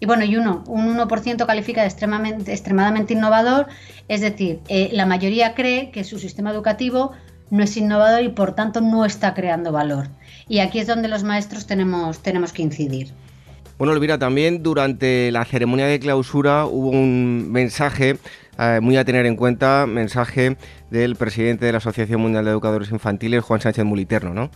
[0.00, 3.66] y bueno, y uno, un 1% califica de extremadamente, innovador,
[4.08, 7.12] es decir, eh, la mayoría cree que su sistema educativo
[7.50, 10.08] no es innovador y por tanto no está creando valor.
[10.48, 13.12] Y aquí es donde los maestros tenemos, tenemos que incidir.
[13.76, 18.18] Bueno, Elvira, también durante la ceremonia de clausura hubo un mensaje
[18.58, 20.56] eh, muy a tener en cuenta, mensaje
[20.90, 24.50] del presidente de la Asociación Mundial de Educadores Infantiles, Juan Sánchez Muliterno, ¿no?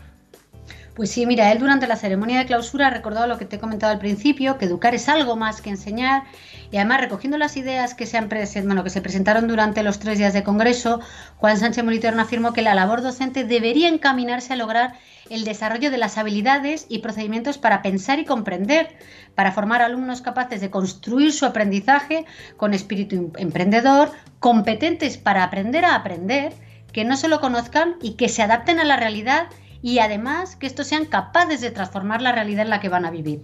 [0.94, 3.58] Pues sí, mira, él durante la ceremonia de clausura ha recordado lo que te he
[3.58, 6.22] comentado al principio, que educar es algo más que enseñar,
[6.70, 10.32] y además recogiendo las ideas que se, han que se presentaron durante los tres días
[10.34, 11.00] de Congreso,
[11.38, 14.94] Juan Sánchez Moliterno afirmó que la labor docente debería encaminarse a lograr
[15.30, 18.96] el desarrollo de las habilidades y procedimientos para pensar y comprender,
[19.34, 22.24] para formar alumnos capaces de construir su aprendizaje
[22.56, 26.52] con espíritu em-, emprendedor, competentes para aprender a aprender,
[26.92, 29.48] que no solo conozcan y que se adapten a la realidad
[29.84, 33.10] y además que estos sean capaces de transformar la realidad en la que van a
[33.10, 33.42] vivir.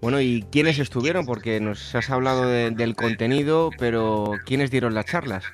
[0.00, 1.26] Bueno, ¿y quiénes estuvieron?
[1.26, 5.44] Porque nos has hablado del contenido, pero ¿quiénes dieron las charlas?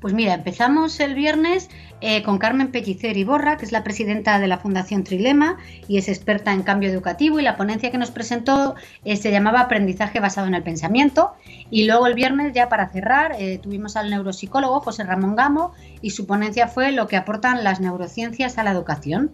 [0.00, 1.68] Pues mira, empezamos el viernes
[2.00, 5.56] eh, con Carmen Pellicer Iborra, que es la presidenta de la Fundación Trilema
[5.88, 8.74] y es experta en cambio educativo y la ponencia que nos presentó
[9.04, 11.34] eh, se llamaba Aprendizaje basado en el pensamiento.
[11.70, 16.10] Y luego el viernes, ya para cerrar, eh, tuvimos al neuropsicólogo José Ramón Gamo y
[16.10, 19.30] su ponencia fue lo que aportan las neurociencias a la educación.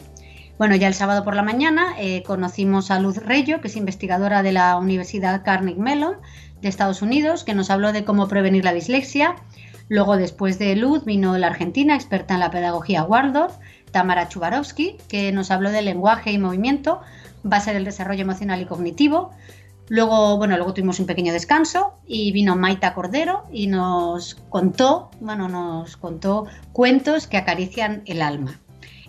[0.62, 4.52] Bueno, ya el sábado por la mañana conocimos a Luz Reyo, que es investigadora de
[4.52, 6.18] la Universidad Carnegie Mellon
[6.60, 9.34] de Estados Unidos, que nos habló de cómo prevenir la dislexia
[9.88, 13.56] Luego, después de Luz, vino la argentina, experta en la pedagogía Waldorf,
[13.90, 17.00] Tamara Chubarovsky, que nos habló del lenguaje y movimiento,
[17.42, 19.32] base del desarrollo emocional y cognitivo.
[19.88, 25.48] Luego, bueno, luego tuvimos un pequeño descanso y vino Maita Cordero y nos contó, bueno,
[25.48, 28.60] nos contó cuentos que acarician el alma.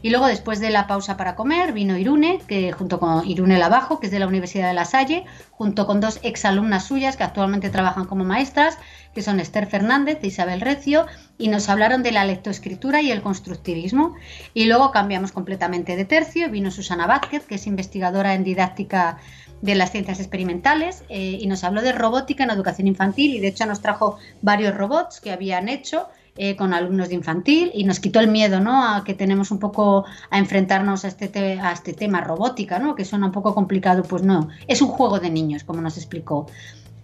[0.03, 4.01] Y luego, después de la pausa para comer, vino Irune, que junto con Irune Lavajo,
[4.01, 7.69] que es de la Universidad de La Salle, junto con dos exalumnas suyas que actualmente
[7.69, 8.77] trabajan como maestras,
[9.15, 11.05] que son Esther Fernández e Isabel Recio,
[11.37, 14.15] y nos hablaron de la lectoescritura y el constructivismo.
[14.53, 19.19] Y luego cambiamos completamente de tercio, vino Susana Vázquez, que es investigadora en didáctica
[19.61, 23.47] de las ciencias experimentales, eh, y nos habló de robótica en educación infantil, y de
[23.47, 28.00] hecho nos trajo varios robots que habían hecho eh, con alumnos de infantil y nos
[28.00, 28.84] quitó el miedo, ¿no?
[28.84, 32.96] A que tenemos un poco a enfrentarnos a este, a este tema robótica, ¿no?
[32.96, 36.48] Que suena un poco complicado, pues no, es un juego de niños, como nos explicó.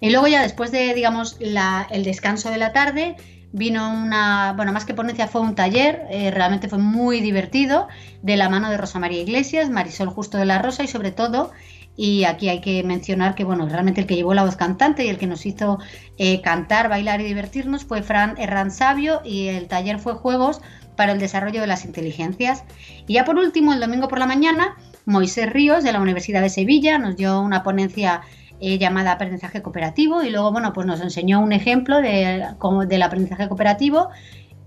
[0.02, 3.18] Y luego ya después de, digamos, el descanso de la tarde,
[3.52, 7.88] vino una, bueno, más que ponencia fue un taller, eh, realmente fue muy divertido,
[8.22, 11.52] de la mano de Rosa María Iglesias, Marisol Justo de la Rosa y sobre todo
[12.02, 15.10] y aquí hay que mencionar que, bueno, realmente el que llevó la voz cantante y
[15.10, 15.80] el que nos hizo
[16.18, 20.62] eh, cantar, bailar y divertirnos fue Fran Herrán Sabio y el taller fue Juegos
[20.96, 22.64] para el Desarrollo de las Inteligencias.
[23.06, 26.48] Y ya por último, el domingo por la mañana, Moisés Ríos de la Universidad de
[26.48, 28.22] Sevilla nos dio una ponencia
[28.62, 33.02] eh, llamada aprendizaje cooperativo y luego, bueno, pues nos enseñó un ejemplo de, como, del
[33.02, 34.08] aprendizaje cooperativo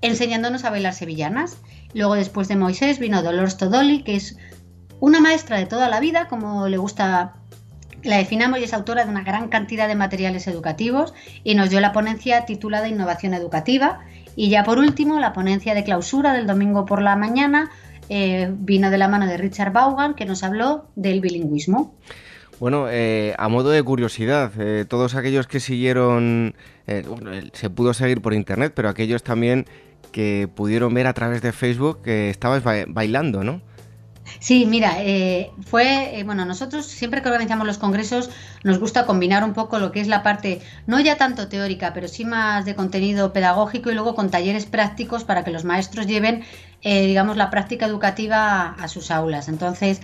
[0.03, 1.63] enseñándonos a bailar sevillanas.
[1.95, 4.37] Luego, después de Moisés, vino Dolores Todoli, que es
[5.03, 7.35] una maestra de toda la vida, como le gusta,
[8.05, 11.13] la definamos y es autora de una gran cantidad de materiales educativos
[11.43, 13.99] y nos dio la ponencia titulada Innovación Educativa.
[14.37, 17.73] Y ya por último, la ponencia de clausura del domingo por la mañana
[18.09, 21.97] eh, vino de la mano de Richard Vaughan, que nos habló del bilingüismo.
[22.61, 26.55] Bueno, eh, a modo de curiosidad, eh, todos aquellos que siguieron,
[26.87, 29.67] se pudo seguir por internet, pero aquellos también
[30.13, 33.63] que pudieron ver a través de Facebook que estabas bailando, ¿no?
[34.41, 38.31] Sí, mira, eh, fue, eh, bueno, nosotros siempre que organizamos los congresos
[38.63, 42.09] nos gusta combinar un poco lo que es la parte, no ya tanto teórica, pero
[42.09, 46.45] sí más de contenido pedagógico y luego con talleres prácticos para que los maestros lleven,
[46.83, 49.49] eh, digamos, la práctica educativa a, sus aulas.
[49.49, 50.01] Entonces,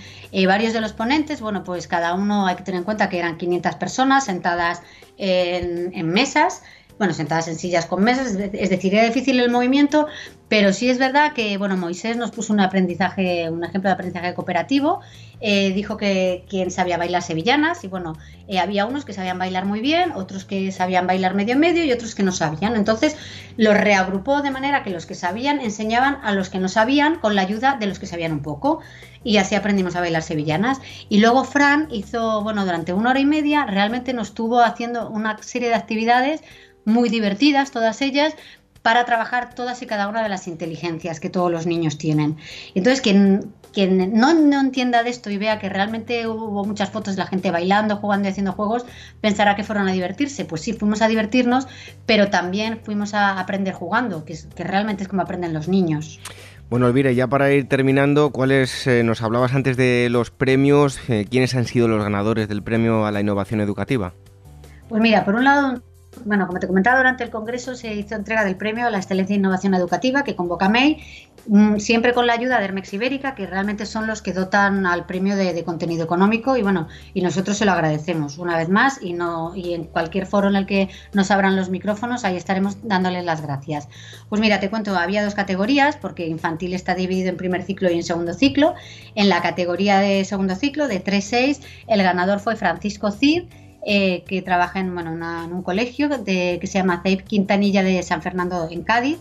[0.46, 3.36] varios de los ponentes, bueno, pues cada uno hay que tener en cuenta que eran
[3.38, 4.82] 500 personas sentadas
[5.16, 6.62] en, en mesas
[6.98, 10.08] bueno, sentadas en sillas con mesas, es decir, era difícil el movimiento,
[10.48, 14.34] pero sí es verdad que, bueno, Moisés nos puso un aprendizaje, un ejemplo de aprendizaje
[14.34, 15.00] cooperativo,
[15.40, 18.14] eh, dijo que quien sabía bailar sevillanas, y bueno,
[18.48, 21.92] eh, había unos que sabían bailar muy bien, otros que sabían bailar medio medio y
[21.92, 22.74] otros que no sabían.
[22.74, 23.16] Entonces
[23.56, 27.37] los reagrupó de manera que los que sabían enseñaban a los que no sabían con
[27.37, 28.80] la ayuda de los que sabían un poco.
[29.22, 30.80] Y así aprendimos a bailar sevillanas.
[31.08, 35.37] Y luego Fran hizo, bueno, durante una hora y media, realmente nos estuvo haciendo una
[35.42, 36.42] serie de actividades
[36.88, 38.35] muy divertidas, todas ellas,
[38.83, 42.37] para trabajar todas y cada una de las inteligencias que todos los niños tienen.
[42.74, 47.22] Entonces, quien, quien no, entienda de esto y vea que realmente hubo muchas fotos de
[47.22, 48.87] la gente bailando, jugando y haciendo juegos,
[49.20, 50.44] pensará que fueron a divertirse.
[50.44, 51.66] Pues sí, fuimos a divertirnos,
[52.07, 56.20] pero también fuimos a aprender jugando, que, que realmente es como aprenden los niños.
[56.70, 61.01] Bueno, Elvira, ya para ir terminando, ¿cuáles eh, nos hablabas antes de los premios?
[61.09, 64.12] Eh, ¿Quiénes han sido los ganadores del premio a la innovación educativa?
[64.88, 65.83] Pues mira, por un lado
[66.24, 69.35] bueno, como te comentaba, durante el Congreso se hizo entrega del premio a la excelencia
[69.35, 71.02] e innovación educativa que convoca MEI,
[71.46, 75.07] mm, siempre con la ayuda de Hermex Ibérica, que realmente son los que dotan al
[75.07, 79.12] premio de, contenido económico y bueno, y nosotros se lo agradecemos una vez más y
[79.12, 83.24] no y en cualquier foro en el que nos abran los micrófonos, ahí estaremos dándoles
[83.24, 83.88] las gracias.
[84.28, 87.94] Pues mira, te cuento, había dos categorías, porque infantil está dividido en primer ciclo y
[87.94, 88.74] en segundo ciclo.
[89.14, 93.44] En la categoría de segundo ciclo, de 3-6, el ganador fue Francisco Cid,
[93.90, 98.03] eh, que trabaja en, bueno, en un colegio de, que se llama CEIP Quintanilla de
[98.03, 99.18] San Fernando en Cádiz.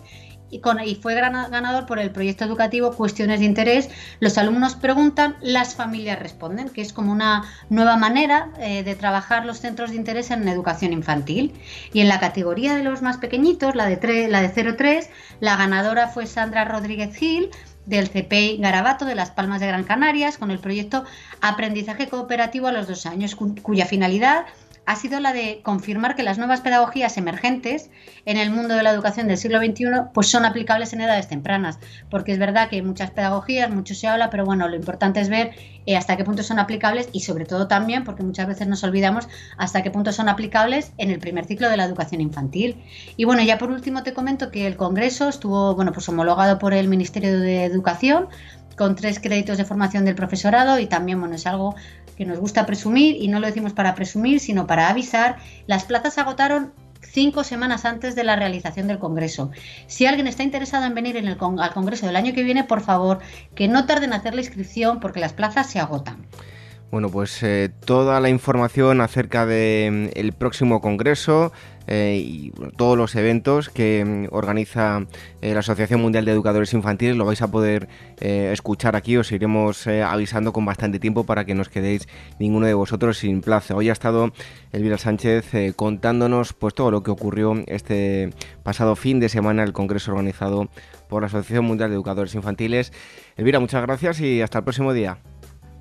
[0.50, 3.90] y, con, y fue ganador por el proyecto educativo Cuestiones de Interés.
[4.20, 9.46] Los alumnos preguntan, las familias responden, que es como una nueva manera eh, de trabajar
[9.46, 11.54] los centros de interés en educación infantil.
[11.94, 15.08] Y en la categoría de los más pequeñitos, la de, 3, la de 0-3,
[15.40, 17.52] la ganadora fue Sandra Rodríguez Gil
[17.88, 21.06] del CPI Garabato de Las Palmas de Gran Canarias con el proyecto
[21.42, 24.46] Aprendizaje Cooperativo a los dos años, cuya finalidad
[24.88, 27.92] ha sido la de confirmar que las nuevas pedagogías emergentes
[28.26, 31.78] en el mundo de la educación del siglo XXI pues son aplicables en edades tempranas,
[32.10, 35.28] porque es verdad que hay muchas pedagogías, mucho se habla, pero bueno, lo importante es
[35.28, 35.52] ver
[35.86, 39.28] eh, hasta qué punto son aplicables y sobre todo también, porque muchas veces nos olvidamos,
[39.58, 42.82] hasta qué punto son aplicables en el primer ciclo de la educación infantil.
[43.18, 46.74] Y bueno, ya por último te comento que el Congreso estuvo, bueno, pues homologado por
[46.74, 48.30] el Ministerio de Educación
[48.78, 51.76] con tres créditos de formación del profesorado y también, bueno, es algo
[52.18, 55.38] que nos gusta presumir y no lo decimos para presumir, sino para avisar.
[55.68, 59.52] Las plazas agotaron cinco semanas antes de la realización del Congreso.
[59.88, 62.82] Si alguien está interesado en venir en el, al Congreso del año que viene, por
[62.82, 63.20] favor,
[63.56, 66.26] que no tarden en hacer la inscripción porque las plazas se agotan.
[66.90, 71.52] Bueno, pues eh, toda la información acerca del mm, próximo Congreso
[71.86, 75.06] eh, y todos los eventos que mm, organiza
[75.42, 79.18] eh, la Asociación Mundial de Educadores Infantiles lo vais a poder escuchar aquí.
[79.18, 82.08] Os iremos avisando con bastante tiempo para que no os quedéis
[82.40, 83.76] ninguno de vosotros sin plaza.
[83.76, 84.32] Hoy ha estado
[84.72, 88.32] Elvira Sánchez contándonos pues todo lo que ocurrió este
[88.64, 90.70] pasado fin de semana el Congreso organizado
[91.10, 92.94] por la Asociación Mundial de Educadores Infantiles.
[93.36, 95.20] Elvira, muchas gracias y hasta el próximo día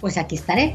[0.00, 0.72] pues aquí estaré.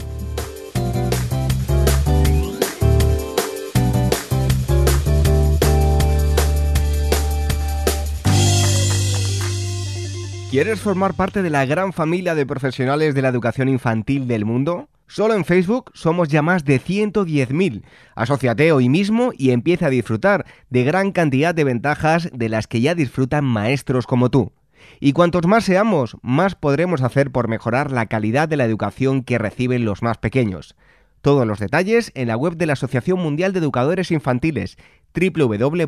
[10.51, 14.89] ¿Quieres formar parte de la gran familia de profesionales de la educación infantil del mundo?
[15.07, 17.83] Solo en Facebook somos ya más de 110.000.
[18.15, 22.81] Asociate hoy mismo y empieza a disfrutar de gran cantidad de ventajas de las que
[22.81, 24.51] ya disfrutan maestros como tú.
[24.99, 29.37] Y cuantos más seamos, más podremos hacer por mejorar la calidad de la educación que
[29.37, 30.75] reciben los más pequeños.
[31.21, 34.77] Todos los detalles en la web de la Asociación Mundial de Educadores Infantiles
[35.13, 35.83] www.uaece.org.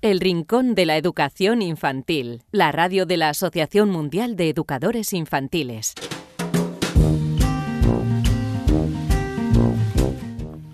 [0.00, 5.94] El Rincón de la Educación Infantil, la radio de la Asociación Mundial de Educadores Infantiles.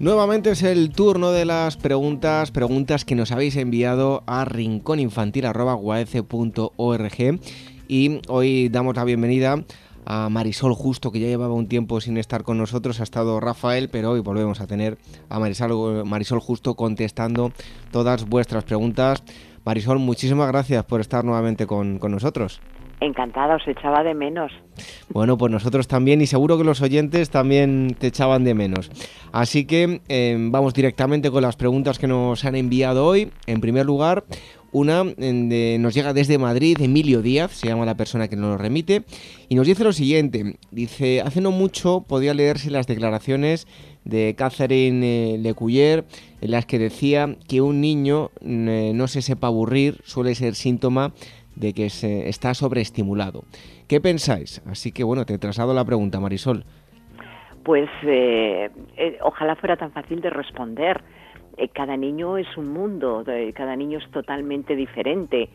[0.04, 7.40] Nuevamente es el turno de las preguntas, preguntas que nos habéis enviado a rincóninfantil.org
[7.88, 9.64] y hoy damos la bienvenida
[10.04, 13.88] a Marisol Justo, que ya llevaba un tiempo sin estar con nosotros, ha estado Rafael,
[13.88, 14.98] pero hoy volvemos a tener
[15.30, 17.54] a Marisol, Marisol Justo contestando
[17.90, 19.22] todas vuestras preguntas.
[19.64, 22.60] Marisol, muchísimas gracias por estar nuevamente con, con nosotros.
[23.00, 24.52] Encantada, os echaba de menos.
[25.08, 28.90] Bueno, pues nosotros también y seguro que los oyentes también te echaban de menos.
[29.32, 33.30] Así que em, vamos directamente con las preguntas que nos han enviado hoy.
[33.46, 34.24] En primer lugar,
[34.72, 39.04] una nos llega desde Madrid, Emilio Díaz, se llama la persona que nos lo remite,
[39.48, 40.56] y nos dice lo siguiente.
[40.72, 43.68] Dice, hace no mucho podía leerse las declaraciones
[44.04, 46.04] de Catherine eh, Lecuyer
[46.40, 51.14] en las que decía que un niño no se sepa aburrir suele ser síntoma
[51.56, 53.44] de que se está sobreestimulado.
[53.88, 54.62] ¿Qué pensáis?
[54.66, 56.64] Así que bueno, te traslado la pregunta, Marisol.
[57.64, 61.02] Pues eh, eh, ojalá fuera tan fácil de responder.
[61.56, 63.24] Eh, cada niño es un mundo,
[63.54, 65.48] cada niño es totalmente diferente,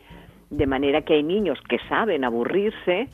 [0.50, 3.08] de manera que hay niños que saben aburrirse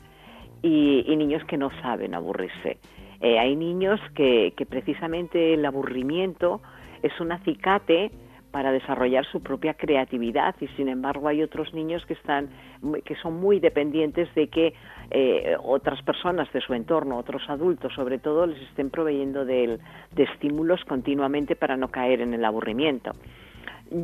[0.63, 2.77] y, niños que no saben aburrirse.
[3.21, 6.61] hay niños que, que precisamente el aburrimiento
[7.03, 8.11] es un acicate
[8.57, 12.49] para desarrollar su propia creatividad y sin embargo hay otros niños que están
[13.05, 14.73] que son muy dependientes de que
[15.11, 19.77] eh, otras personas de su entorno otros adultos sobre todo les estén proveyendo de,
[20.11, 23.11] de estímulos continuamente para no caer en el aburrimiento.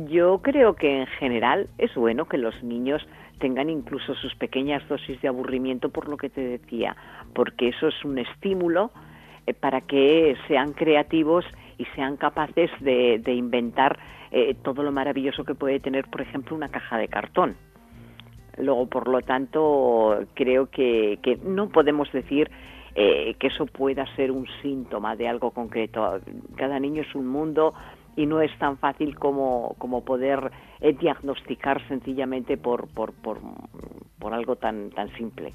[0.08, 3.04] Yo creo que en general es bueno que los niños
[3.40, 6.94] tengan incluso sus pequeñas dosis de aburrimiento por lo que te decía
[7.34, 8.92] porque eso es un estímulo
[9.48, 11.44] eh, para que sean creativos
[11.76, 13.98] y sean capaces de, de inventar
[14.36, 17.56] eh, todo lo maravilloso que puede tener, por ejemplo, una caja de cartón.
[18.58, 22.50] Luego, por lo tanto, creo que, que no podemos decir
[22.96, 26.20] eh, que eso pueda ser un síntoma de algo concreto.
[26.56, 27.74] Cada niño es un mundo
[28.16, 33.38] y no es tan fácil como, poder eh, diagnosticar sencillamente por, por, por,
[34.18, 35.54] por algo tan, tan simple.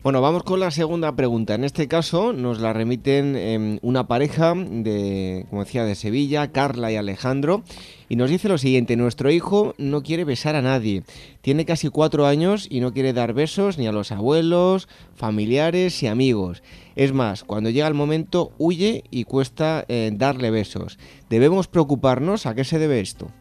[0.00, 1.56] Bueno, vamos con la segunda pregunta.
[1.56, 6.92] En este caso nos la remiten em, una pareja de, como decía, de Sevilla, Carla
[6.92, 7.62] y Alejandro,
[8.08, 11.02] y nos dice lo siguiente, nuestro hijo no quiere besar a nadie,
[11.40, 14.86] tiene casi cuatro años y no quiere dar besos ni a los abuelos,
[15.16, 16.62] familiares y amigos.
[16.94, 20.96] Es más, cuando llega el momento huye y cuesta eh, darle besos.
[21.28, 22.46] ¿Debemos preocuparnos?
[22.46, 23.32] ¿A qué se debe esto?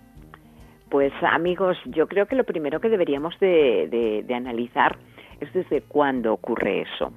[0.89, 4.97] Pues amigos, yo creo que lo primero que deberíamos de, analizar
[5.39, 7.11] es desde cuándo ocurre eso.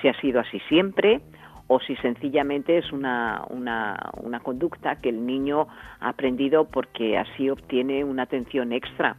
[0.00, 1.20] Si ha sido así siempre
[1.68, 5.66] o si sencillamente es una, una, conducta que el niño
[6.00, 9.16] ha aprendido porque así obtiene una atención extra.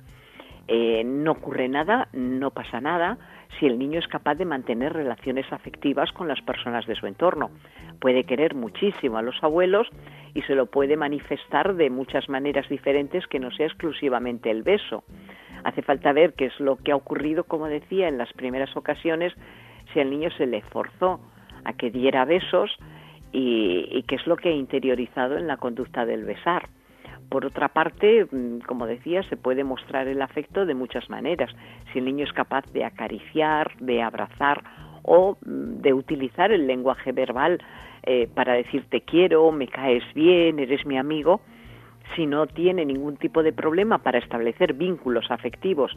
[0.68, 3.18] Eh, no ocurre nada, no pasa nada
[3.60, 7.51] si el niño es capaz de mantener relaciones afectivas con las personas de su entorno.
[7.99, 9.88] Puede querer muchísimo a los abuelos
[10.34, 15.03] y se lo puede manifestar de muchas maneras diferentes que no sea exclusivamente el beso.
[15.64, 19.34] Hace falta ver qué es lo que ha ocurrido, como decía, en las primeras ocasiones,
[19.93, 21.20] si al niño se le forzó
[21.64, 22.72] a que diera besos
[23.32, 26.70] y, y qué es lo que ha interiorizado en la conducta del besar.
[27.30, 31.51] Por otra parte, mm, como decía, se puede mostrar el afecto de muchas maneras.
[31.91, 34.64] Si el niño es capaz de acariciar, de abrazar
[35.03, 37.60] o mm, de utilizar el lenguaje verbal
[38.03, 41.41] eh, para decir te quiero, me caes bien, eres mi amigo,
[42.16, 45.91] si no tiene ningún tipo de problema para establecer vínculos afectivos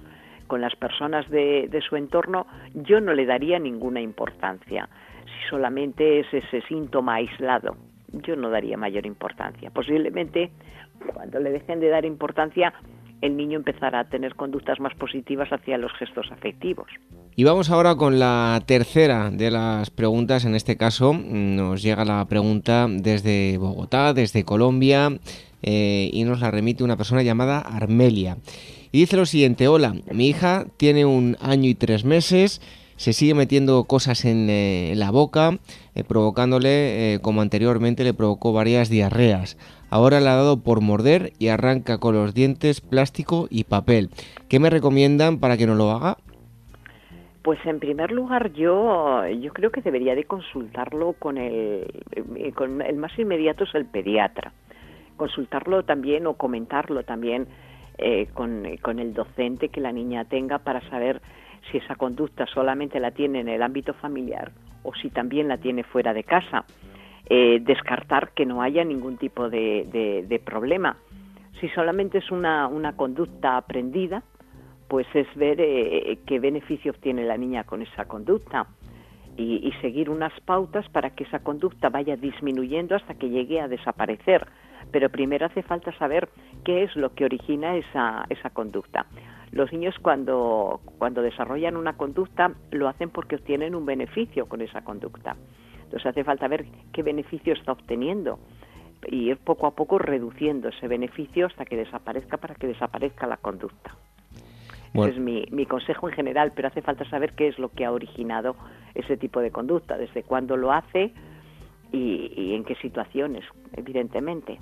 [0.47, 4.89] con las personas de, su entorno, yo no le daría ninguna importancia.
[5.25, 7.77] Si solamente es ese síntoma aislado,
[8.09, 9.71] yo no daría mayor importancia.
[9.71, 10.51] Posiblemente
[11.15, 12.75] cuando le dejen de dar importancia,
[13.21, 16.89] el niño empezará a tener conductas más positivas hacia los gestos afectivos.
[17.37, 20.45] Y vamos ahora con la tercera de las preguntas.
[20.45, 25.11] En este caso nos llega la pregunta desde Bogotá, desde Colombia,
[25.63, 28.39] eh, y nos la remite una persona llamada Armelia.
[28.93, 32.61] Y dice lo siguiente, hola, mi hija tiene un año y tres meses,
[32.97, 35.59] se sigue metiendo cosas en, eh, la boca,
[35.95, 39.57] eh, provocándole, como anteriormente le provocó varias diarreas.
[39.91, 44.11] Ahora le ha dado por morder y arranca con los dientes plástico y papel.
[44.49, 46.17] ¿Qué me recomiendan para que no lo haga?
[47.43, 51.87] Pues en primer lugar yo yo creo que debería de consultarlo con el
[52.55, 54.53] con el más inmediato es el pediatra.
[55.21, 57.47] Consultarlo también o comentarlo también
[57.99, 61.21] eh, con, con el docente que la niña tenga para saber
[61.71, 64.51] si esa conducta solamente la tiene en el ámbito familiar
[64.83, 66.65] o si también la tiene fuera de casa
[67.29, 70.97] eh, descartar que no haya ningún tipo de, problema.
[71.61, 74.23] Si solamente es una, conducta aprendida,
[74.89, 78.69] pues es ver eh, qué beneficio obtiene la niña con esa conducta
[79.41, 84.47] y, seguir unas pautas para que esa conducta vaya disminuyendo hasta que llegue a desaparecer.
[84.93, 86.29] Pero primero hace falta saber
[86.65, 89.07] qué es lo que origina esa, esa conducta.
[89.53, 94.83] Los niños cuando, cuando desarrollan una conducta lo hacen porque obtienen un beneficio con esa
[94.83, 95.37] conducta.
[95.85, 98.39] Entonces hace falta ver qué beneficio está obteniendo
[99.07, 103.39] y ir poco a poco reduciendo ese beneficio hasta que desaparezca para que desaparezca la
[103.39, 103.97] conducta.
[104.95, 107.85] Ese es mi, mi, consejo en general, pero hace falta saber qué es lo que
[107.85, 108.57] ha originado
[108.95, 111.13] ese tipo de conducta, desde cuándo lo hace
[111.93, 113.45] y, y en qué situaciones,
[113.77, 114.59] evidentemente.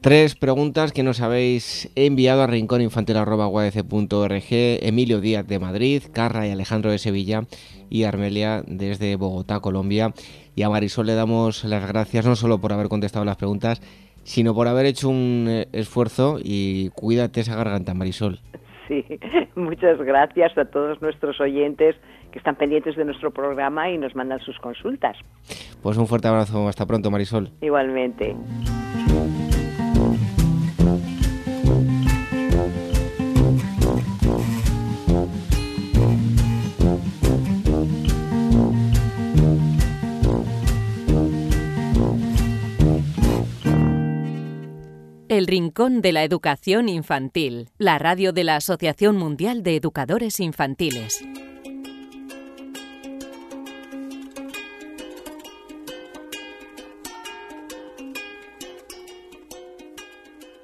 [0.00, 4.44] Tres preguntas que nos habéis enviado a rincóninfantil.org.
[4.50, 7.44] Emilio Díaz de Madrid, Carra y Alejandro de Sevilla
[7.88, 10.12] y Armelia desde Bogotá, Colombia.
[10.54, 13.80] Y a Marisol le damos las gracias no solo por haber contestado las preguntas,
[14.22, 18.40] sino por haber hecho un eh, esfuerzo y cuídate esa garganta, Marisol.
[18.88, 19.04] Sí,
[19.54, 21.96] muchas gracias a todos nuestros oyentes
[22.30, 25.16] que están pendientes de nuestro programa y nos mandan sus consultas.
[25.82, 27.50] Pues un fuerte abrazo, hasta pronto, Marisol.
[27.60, 28.34] Igualmente.
[45.36, 51.22] El Rincón de la Educación Infantil, la radio de la Asociación Mundial de Educadores Infantiles.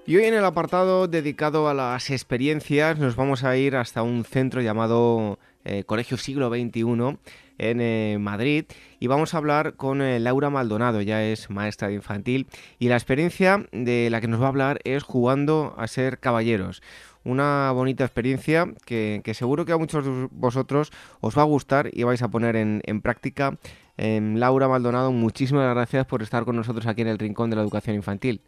[0.07, 4.25] Y hoy en el apartado dedicado a las experiencias nos vamos a ir hasta un
[4.25, 7.19] centro llamado eh, Colegio Siglo XXI
[7.63, 8.65] en eh, Madrid
[8.99, 12.49] y vamos a hablar con eh, Laura Maldonado, ya es maestra de infantil
[12.79, 16.83] y la experiencia de la que nos va a hablar es jugando a ser caballeros.
[17.25, 20.91] Una bonita experiencia que, seguro que a muchos de vosotros
[21.21, 23.57] os va a gustar y vais a poner en, práctica.
[23.97, 27.63] Em, Laura Maldonado, muchísimas gracias por estar con nosotros aquí en el Rincón de la
[27.63, 28.41] Educación Infantil.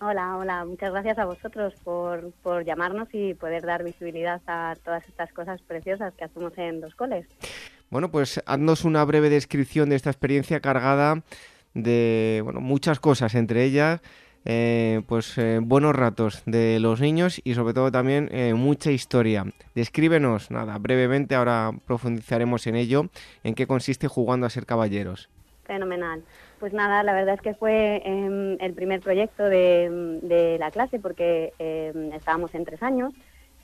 [0.00, 0.64] Hola, hola.
[0.64, 5.60] Muchas gracias a vosotros por, por llamarnos y poder dar visibilidad a todas estas cosas
[5.62, 7.26] preciosas que hacemos en los coles.
[7.94, 11.22] Bueno, pues haznos una breve descripción de esta experiencia cargada
[11.74, 14.00] de bueno, muchas cosas, entre ellas
[14.44, 19.44] eh, pues eh, buenos ratos de los niños y sobre todo también eh, mucha historia.
[19.76, 23.10] Descríbenos, nada, brevemente, ahora profundizaremos en ello,
[23.44, 25.30] en qué consiste jugando a ser caballeros.
[25.62, 26.24] Fenomenal.
[26.58, 31.52] Pues nada, la verdad es que fue em, el primer proyecto de, la clase porque
[31.60, 33.14] em, estábamos en tres años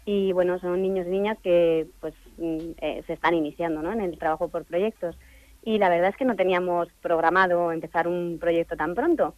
[0.05, 3.93] y bueno, son niños y niñas que pues mm, eh, se están iniciando ¿no?
[3.93, 5.17] en el trabajo por proyectos
[5.63, 9.35] y la verdad es que no teníamos programado empezar un proyecto tan pronto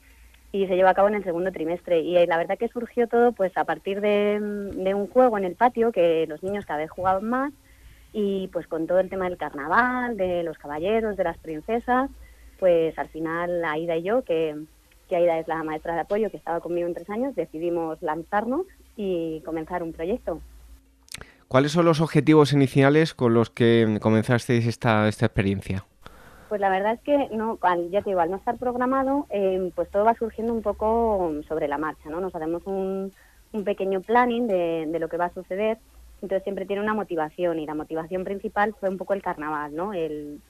[0.53, 3.09] y se llevó a cabo en el segundo trimestre y eh, la verdad que surgió
[3.09, 6.81] todo pues a partir de, de un juego en el patio que los niños cada
[6.81, 7.53] vez jugaban más
[8.13, 12.11] y pues con todo el tema del carnaval, de los caballeros, de las princesas,
[12.59, 14.57] pues al final Aida y yo, que,
[15.09, 18.67] que Aida es la maestra de apoyo que estaba conmigo en tres años, decidimos lanzarnos
[18.97, 20.41] y comenzar un proyecto.
[21.53, 25.85] ¿Cuáles son los objetivos iniciales con los que comenzasteis esta, esta experiencia?
[26.49, 27.59] Pues la verdad es que no,
[27.91, 31.69] ya te digo, al no estar programado, eh, pues todo va surgiendo un poco sobre
[31.69, 32.23] la marcha, ¿no?
[32.23, 33.13] Nos hacemos un,
[33.53, 35.77] un pequeño planning de, de, lo que va a suceder
[36.23, 39.93] entonces siempre tiene una motivación y la motivación principal fue un poco el carnaval, ¿no?
[39.93, 40.41] El,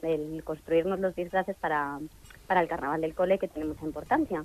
[0.45, 1.99] construirnos los disfraces para,
[2.47, 4.45] para el carnaval del cole que tiene mucha importancia.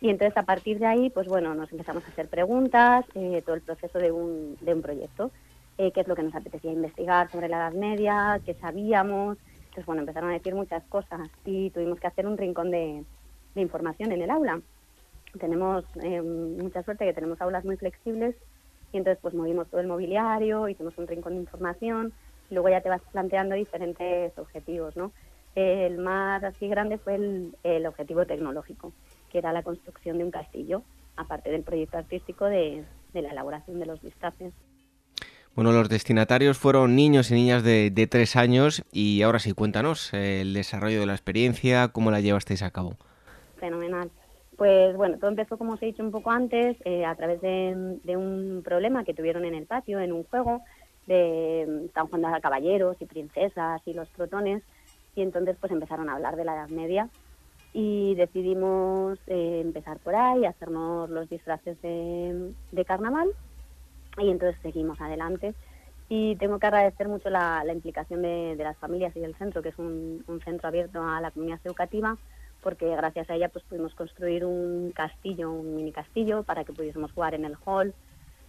[0.00, 3.56] Y entonces a partir de ahí, pues bueno, nos empezamos a hacer preguntas, eh, todo
[3.56, 5.32] el proceso de un, de un proyecto,
[5.80, 9.38] eh, qué es lo que nos apetecía investigar sobre la Edad Media, qué sabíamos.
[9.60, 13.02] Entonces bueno, empezaron a decir muchas cosas y tuvimos que hacer un rincón de,
[13.54, 14.60] de información en el aula.
[15.38, 18.36] Tenemos eh, mucha suerte que tenemos aulas muy flexibles
[18.92, 22.12] y entonces pues movimos todo el mobiliario, hicimos un rincón de información
[22.50, 25.12] y luego ya te vas planteando diferentes objetivos, ¿no?
[25.54, 28.92] El más así grande fue el, objetivo tecnológico,
[29.30, 30.82] que era la construcción de un castillo,
[31.16, 34.52] aparte del proyecto artístico de, la elaboración de los disfraces.
[35.60, 40.14] Bueno, los destinatarios fueron niños y niñas de, de tres años y ahora sí, cuéntanos
[40.14, 42.96] eh, el desarrollo de la experiencia, cómo la llevasteis a cabo.
[43.58, 44.10] Fenomenal.
[44.56, 48.16] Pues bueno, todo empezó, como os he dicho un poco antes, eh, a través de,
[48.16, 50.62] un problema que tuvieron en el patio, en un juego,
[51.06, 54.62] de, estaban jugando a caballeros y princesas y los protones,
[55.14, 57.10] y entonces pues empezaron a hablar de la Edad Media
[57.74, 63.28] y decidimos eh, empezar por ahí, hacernos los disfraces de, carnaval
[64.22, 65.54] y entonces seguimos adelante.
[66.08, 69.78] Y tengo que agradecer mucho la, implicación de, las familias y del centro, que es
[69.78, 72.16] un centro abierto a la comunidad educativa,
[72.62, 77.12] porque gracias a ella pues pudimos construir un castillo, un mini castillo, para que pudiésemos
[77.12, 77.94] jugar en el hall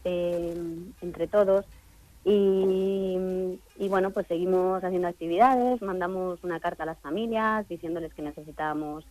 [0.03, 0.55] eh,
[1.01, 1.65] entre todos.
[2.23, 3.17] Y,
[3.89, 9.05] bueno, pues seguimos haciendo actividades, mandamos una carta a las familias diciéndoles que necesitábamos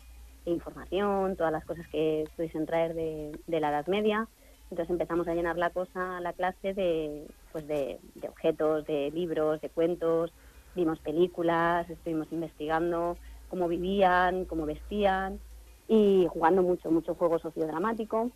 [0.45, 4.29] información, todas las cosas que pudiesen traer de, la Edad Media.
[4.71, 7.99] Entonces empezamos a llenar la cosa, la clase de, pues de,
[8.29, 10.33] objetos, de libros, de cuentos,
[10.77, 13.17] vimos películas, estuvimos investigando,
[13.49, 15.41] cómo vivían, cómo vestían
[15.89, 18.31] y jugando mucho, mucho juego sociodramático.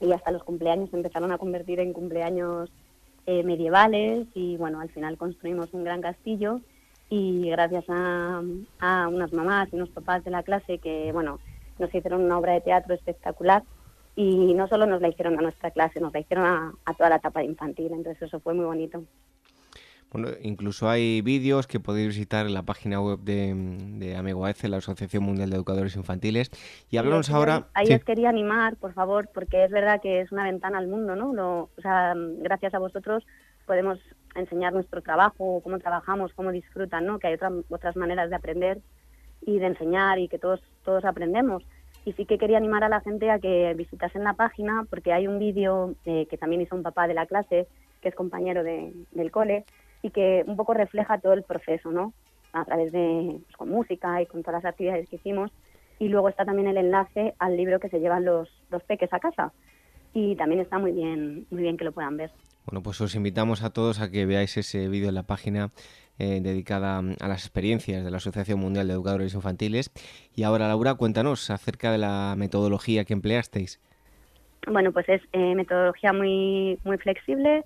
[0.00, 2.70] Y hasta los cumpleaños se empezaron a convertir en cumpleaños
[3.26, 6.60] eh, medievales y bueno, al final construimos un gran castillo
[7.10, 8.42] y gracias a,
[8.80, 11.38] a, unas mamás y unos papás de la clase que bueno,
[11.78, 13.62] nos hicieron una obra de teatro espectacular
[14.14, 17.08] y no solo nos la hicieron a nuestra clase, nos la hicieron a, a toda
[17.08, 19.04] la etapa infantil, entonces eso fue muy bonito.
[20.12, 23.54] Bueno, incluso hay vídeos que podéis visitar en la página web de,
[23.96, 26.50] de Amigo la Asociación Mundial de Educadores Infantiles.
[26.90, 27.68] Y hablamos ahora...
[27.72, 31.16] Ahí os quería animar, por favor, porque es verdad que es una ventana al mundo,
[31.16, 31.30] ¿no?
[31.74, 33.24] o sea, gracias a vosotros
[33.66, 33.98] podemos
[34.34, 37.18] enseñar nuestro trabajo, cómo trabajamos, cómo disfrutan, ¿no?
[37.18, 38.82] Que hay otras otras maneras de aprender
[39.40, 41.64] y de enseñar y que todos, todos aprendemos.
[42.04, 45.28] Y sí que quería animar a la gente a que visitasen la página porque hay
[45.28, 47.68] un vídeo eh, que también hizo un papá de la clase,
[48.00, 49.64] que es compañero de, del cole,
[50.02, 52.12] y que un poco refleja todo el proceso, ¿no?
[52.52, 55.52] A través de, pues, con música y con todas las actividades que hicimos.
[56.00, 59.20] Y luego está también el enlace al libro que se llevan los, los peques a
[59.20, 59.52] casa.
[60.12, 62.32] Y también está muy bien, muy bien que lo puedan ver.
[62.66, 65.70] Bueno, pues os invitamos a todos a que veáis ese vídeo en la página
[66.18, 69.90] eh, dedicada a las experiencias de la Asociación Mundial de Educadores Infantiles.
[70.36, 73.80] Y ahora, Laura, cuéntanos acerca de la metodología que empleasteis.
[74.66, 77.64] Bueno, pues es eh, metodología muy, muy flexible,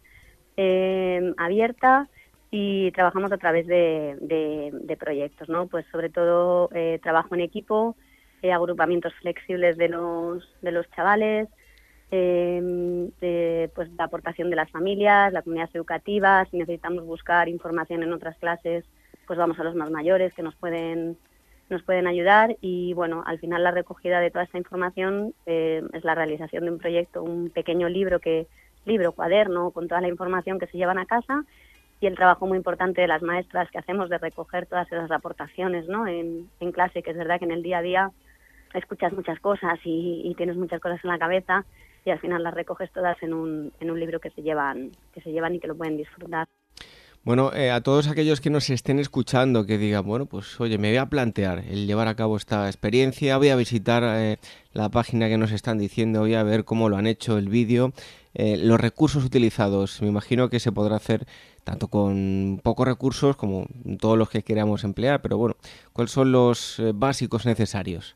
[0.57, 2.09] eh, abierta
[2.51, 5.66] y trabajamos a través de, de, proyectos, ¿no?
[5.66, 7.97] Pues sobre todo eh, trabajo en equipo,
[8.42, 11.49] agrupamientos flexibles de los, de los chavales,
[12.11, 18.12] eh, pues la aportación de las familias, la comunidad educativa, si necesitamos buscar información en
[18.12, 18.84] otras clases,
[19.26, 21.16] pues vamos a los más mayores que nos pueden
[21.68, 26.14] nos pueden ayudar y bueno, al final la recogida de toda esta información es la
[26.14, 28.46] realización de un proyecto, un pequeño libro que
[28.86, 31.44] libro, cuaderno, con toda la información que se llevan a casa
[32.00, 35.88] y el trabajo muy importante de las maestras que hacemos de recoger todas esas aportaciones
[35.88, 36.07] ¿no?
[36.07, 38.11] en, clase, que es verdad que en el día a día
[38.79, 41.64] escuchas muchas cosas y, tienes muchas cosas en la cabeza
[42.05, 45.20] y al final las recoges todas en un, en un libro que se llevan que
[45.20, 46.47] se llevan y que lo pueden disfrutar.
[47.27, 50.91] Bueno, eh, a todos aquellos que nos estén escuchando, que digan, bueno, pues oye, me
[50.91, 54.37] voy a plantear el llevar a cabo esta experiencia, voy a visitar eh,
[54.72, 57.93] la página que nos están diciendo, voy a ver cómo lo han hecho, el vídeo,
[58.35, 60.01] eh, los recursos utilizados.
[60.03, 61.27] Me imagino que se podrá hacer
[61.64, 63.66] tanto con pocos recursos como
[63.99, 65.57] todos los que queramos emplear, pero bueno,
[65.93, 68.14] ¿cuáles son los básicos necesarios?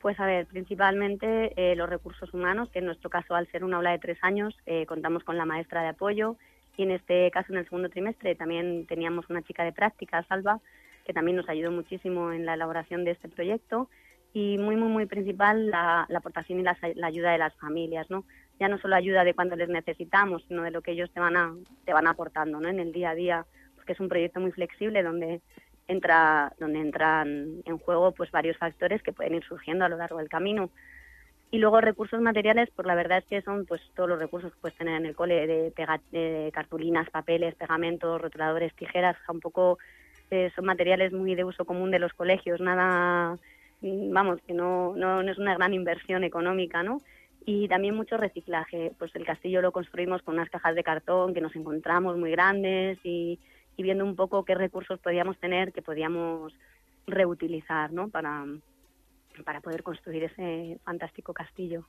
[0.00, 3.90] Pues a ver, principalmente los recursos humanos, que en nuestro caso al ser un aula
[3.90, 4.56] de tres años
[4.88, 6.36] contamos con la maestra de apoyo,
[6.80, 10.60] y en este caso, en el segundo trimestre, también teníamos una chica de práctica, Salva,
[11.04, 13.90] que también nos ayudó muchísimo en la elaboración de este proyecto.
[14.32, 18.24] Y muy, muy, muy principal la, aportación y la, ayuda de las familias, ¿no?
[18.58, 21.36] Ya no solo ayuda de cuando les necesitamos, sino de lo que ellos te van,
[21.36, 22.68] a, te van aportando, ¿no?
[22.70, 25.42] En el día a día, porque es un proyecto muy flexible donde
[25.90, 30.18] entra donde entran en juego pues varios factores que pueden ir surgiendo a lo largo
[30.18, 30.70] del camino
[31.52, 34.60] y luego recursos materiales, pues la verdad es que son pues todos los recursos que
[34.60, 39.78] puedes tener en el cole, de, cartulinas, papeles, pegamentos, rotuladores, tijeras, un poco
[40.30, 43.36] eh, son materiales muy de uso común de los colegios, nada,
[43.80, 47.00] mm, vamos, que no, no, es una gran inversión económica, ¿no?
[47.44, 51.40] Y también mucho reciclaje, pues el castillo lo construimos con unas cajas de cartón que
[51.40, 53.40] nos encontramos muy grandes y,
[53.76, 56.52] y viendo un poco qué recursos podíamos tener que podíamos
[57.06, 58.08] reutilizar, ¿no?
[58.08, 58.44] Para,
[59.44, 61.86] para poder construir ese fantástico castillo.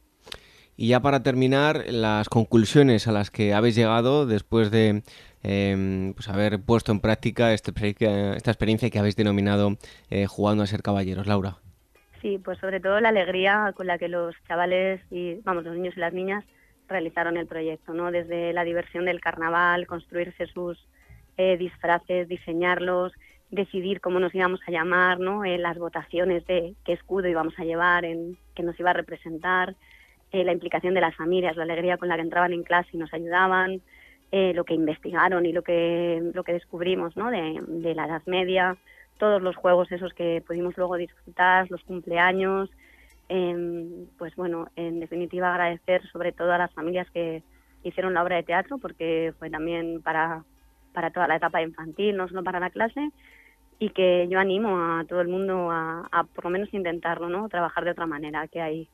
[0.78, 5.04] Y ya para terminar, las conclusiones a las que habéis llegado después de
[5.44, 7.72] em, pues haber puesto en práctica este,
[8.36, 9.78] esta experiencia que habéis denominado
[10.10, 11.58] eh, jugando a ser caballeros, Laura.
[12.22, 15.98] Sí, pues sobre todo la alegría con la que los chavales y vamos los niños
[15.98, 16.46] y las niñas
[16.88, 18.12] realizaron el proyecto, ¿no?
[18.12, 20.78] Desde la diversión del carnaval, construirse sus
[21.38, 23.14] eh, disfraces, diseñarlos,
[23.52, 25.44] decidir cómo nos íbamos a llamar, ¿no?
[25.44, 29.76] Eh, las votaciones de qué escudo íbamos a llevar, en qué nos iba a representar,
[30.32, 32.98] eh, la implicación de las familias, la alegría con la que entraban en clase y
[32.98, 33.82] nos ayudaban,
[34.32, 37.30] eh, lo que investigaron y lo que, lo que descubrimos ¿no?
[37.30, 38.78] de, de, la Edad Media,
[39.18, 42.70] todos los juegos esos que pudimos luego disfrutar, los cumpleaños.
[43.28, 47.44] Em, pues bueno, en definitiva agradecer sobre todo a las familias que
[47.84, 50.44] hicieron la obra de teatro porque fue también para,
[50.94, 53.12] para toda la etapa infantil, no solo para la clase,
[53.80, 57.50] y que yo animo a todo el mundo a, por lo menos intentarlo, ¿no?
[57.50, 58.88] Trabajar de otra manera, que hay,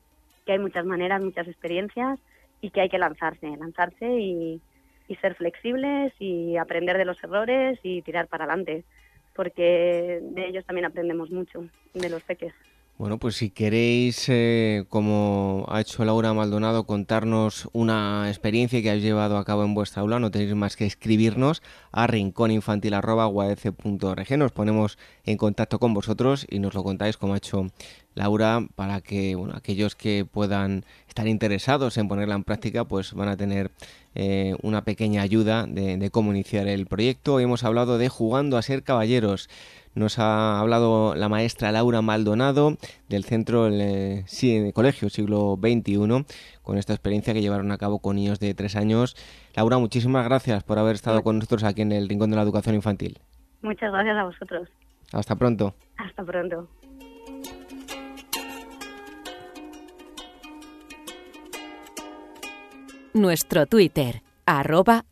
[0.45, 2.19] que hay muchas maneras, muchas experiencias
[2.61, 4.61] y que hay que lanzarse, lanzarse y,
[5.07, 8.83] y ser flexibles y aprender de los errores y tirar para adelante,
[9.35, 12.53] porque de ellos también aprendemos mucho, de los peques.
[12.97, 19.03] Bueno, pues si queréis, eh, como ha hecho Laura Maldonado, contarnos una experiencia que habéis
[19.03, 24.37] llevado a cabo en vuestra aula, no tenéis más que escribirnos a rincóninfantil.org.
[24.39, 27.67] Nos ponemos en contacto con vosotros y nos lo contáis como ha hecho
[28.17, 33.29] Laura para que bueno, aquellos que puedan estar interesados en ponerla en práctica pues van
[33.29, 33.71] a tener
[34.15, 37.35] eh, una pequeña ayuda de, de cómo iniciar el proyecto.
[37.35, 39.49] Hoy hemos hablado de jugando a ser caballeros.
[39.97, 42.77] Nos ha hablado la maestra Laura Maldonado
[43.09, 46.25] del centro el, sí, colegio siglo XXI
[46.61, 49.15] con esta experiencia que llevaron a cabo con niños de tres años.
[49.55, 52.75] Laura, muchísimas gracias por haber estado con nosotros aquí en el Rincón de la Educación
[52.75, 53.17] Infantil.
[53.63, 54.69] Muchas gracias a vosotros.
[55.13, 55.73] Hasta pronto.
[55.97, 56.67] Hasta pronto.
[63.17, 65.05] Nuestro Twitter, arroba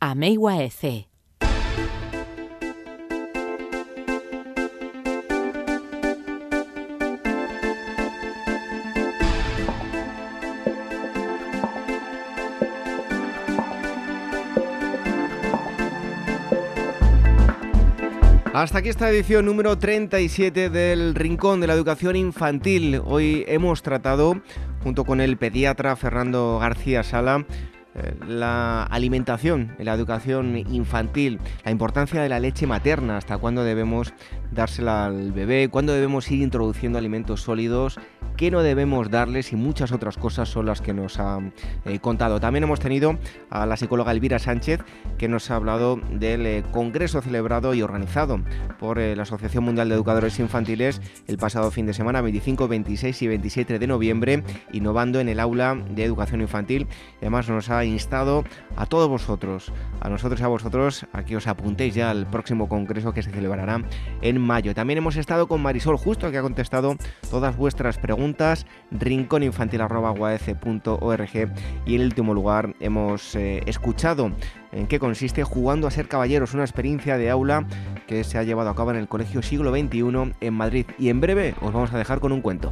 [18.53, 23.01] Hasta aquí esta edición número 37 del Rincón de la Educación Infantil.
[23.03, 24.41] Hoy hemos tratado,
[24.81, 27.45] junto con el pediatra Fernando García Sala,
[28.27, 34.13] la alimentación en la educación infantil, la importancia de la leche materna, hasta cuándo debemos
[34.51, 37.99] dársela al bebé, cuándo debemos ir introduciendo alimentos sólidos
[38.35, 41.39] qué no debemos darles y muchas otras cosas son las que nos ha
[41.85, 42.39] eh, contado.
[42.39, 43.17] También hemos tenido
[43.49, 44.81] a la psicóloga Elvira Sánchez
[45.17, 48.39] que nos ha hablado del eh, congreso celebrado y organizado
[48.79, 53.21] por eh, la Asociación Mundial de Educadores Infantiles el pasado fin de semana 25, 26
[53.21, 56.87] y 27 de noviembre, innovando en el aula de educación infantil.
[57.21, 58.43] además nos ha instado
[58.75, 59.71] a todos vosotros,
[60.01, 63.31] a nosotros y a vosotros, a que os apuntéis ya al próximo congreso que se
[63.31, 63.81] celebrará
[64.21, 64.75] en mayo.
[64.75, 66.95] También hemos estado con Marisol Justo que ha contestado
[67.29, 71.53] todas vuestras preguntas rincóninfantil.org
[71.86, 74.31] y en último lugar hemos eh, escuchado
[74.71, 77.65] en qué consiste Jugando a ser caballeros, una experiencia de aula
[78.07, 81.21] que se ha llevado a cabo en el Colegio Siglo XXI en Madrid y en
[81.21, 82.71] breve os vamos a dejar con un cuento.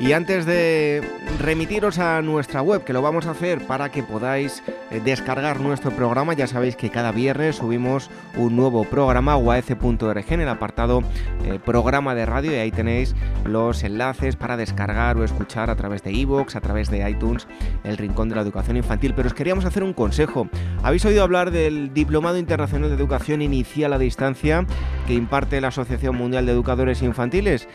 [0.00, 1.02] Y antes de
[1.38, 5.92] remitiros a nuestra web, que lo vamos a hacer para que podáis eh, descargar nuestro
[5.92, 11.02] programa, ya sabéis que cada viernes subimos un nuevo programa, uaf.org, en el apartado
[11.44, 13.14] eh, programa de radio, y ahí tenéis
[13.44, 17.46] los enlaces para descargar o escuchar a través de iVoox, a través de iTunes,
[17.84, 19.14] el Rincón de la Educación Infantil.
[19.14, 20.48] Pero os queríamos hacer un consejo.
[20.82, 24.66] ¿Habéis oído hablar del Diplomado Internacional de Educación Inicial a Distancia
[25.06, 27.68] que imparte la Asociación Mundial de Educadores Infantiles?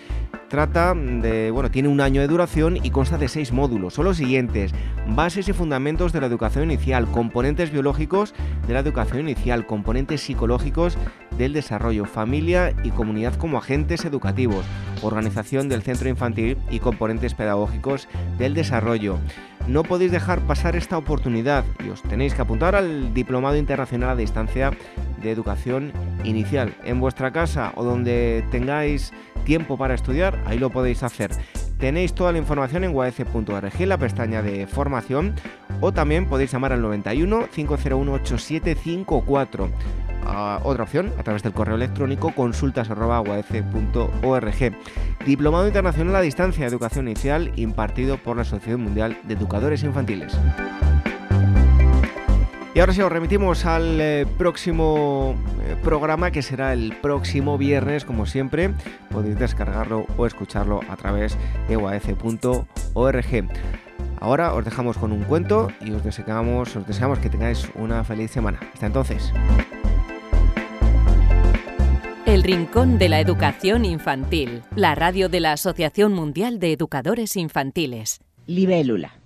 [0.50, 3.94] Trata de, bueno, tiene un año de duración y consta de seis módulos.
[3.94, 4.74] Son los siguientes:
[5.08, 8.34] bases y fundamentos de la educación inicial, componentes biológicos
[8.68, 10.98] de la educación inicial, componentes psicológicos
[11.38, 14.66] del desarrollo, familia y comunidad como agentes educativos,
[15.02, 19.18] organización del centro infantil y componentes pedagógicos del desarrollo.
[19.68, 24.16] No podéis dejar pasar esta oportunidad y os tenéis que apuntar al Diplomado Internacional a
[24.16, 24.72] Distancia
[25.22, 25.94] de Educación
[26.26, 26.76] Inicial.
[26.84, 29.14] En vuestra casa o donde tengáis
[29.46, 31.32] tiempo para estudiar, ahí lo podéis hacer.
[31.80, 35.36] Tenéis toda la información en uaf.org, la pestaña de formación,
[35.82, 39.70] o también podéis llamar al 91 501 8754.
[40.64, 44.78] otra opción, a través del correo electrónico consultas.uaf.org.
[45.26, 50.38] Diplomado Internacional a Distancia de Educación Inicial impartido por la Asociación Mundial de Educadores Infantiles.
[52.76, 58.04] Y ahora sí, os remitimos al eh, próximo eh, programa que será el próximo viernes,
[58.04, 58.74] como siempre.
[59.12, 63.48] Podéis descargarlo o escucharlo a través de uaf.org.
[64.20, 68.32] Ahora os dejamos con un cuento y os deseamos, os deseamos que tengáis una feliz
[68.32, 68.60] semana.
[68.74, 69.32] Hasta entonces.
[72.26, 78.22] El Rincón de la Educación Infantil, la radio de la Asociación Mundial de Educadores Infantiles.
[78.48, 79.23] Libélula.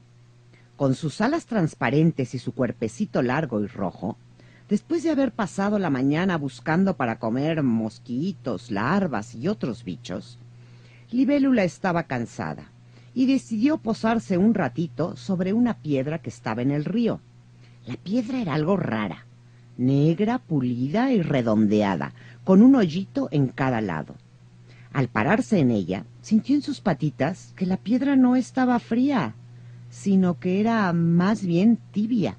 [0.78, 4.16] Con sus alas transparentes y su cuerpecito largo y rojo,
[4.70, 10.38] después de haber pasado la mañana buscando para comer mosquitos, larvas y otros bichos,
[11.10, 12.70] Libélula estaba cansada
[13.16, 17.22] y decidió posarse un ratito sobre una piedra que estaba en el río.
[17.88, 19.26] La piedra era algo rara,
[19.78, 22.14] negra, pulida y redondeada,
[22.44, 24.14] con un hoyito en cada lado.
[24.94, 29.34] Al pararse en ella, sintió en sus patitas que la piedra no estaba fría,
[30.02, 32.38] sino que era más bien tibia.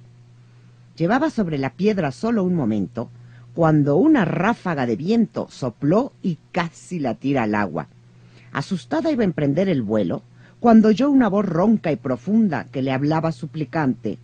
[0.96, 3.10] Llevaba sobre la piedra solo un momento,
[3.52, 7.88] cuando una ráfaga de viento sopló y casi la tira al agua.
[8.52, 10.22] Asustada iba a emprender el vuelo,
[10.60, 14.18] cuando oyó una voz ronca y profunda que le hablaba suplicante.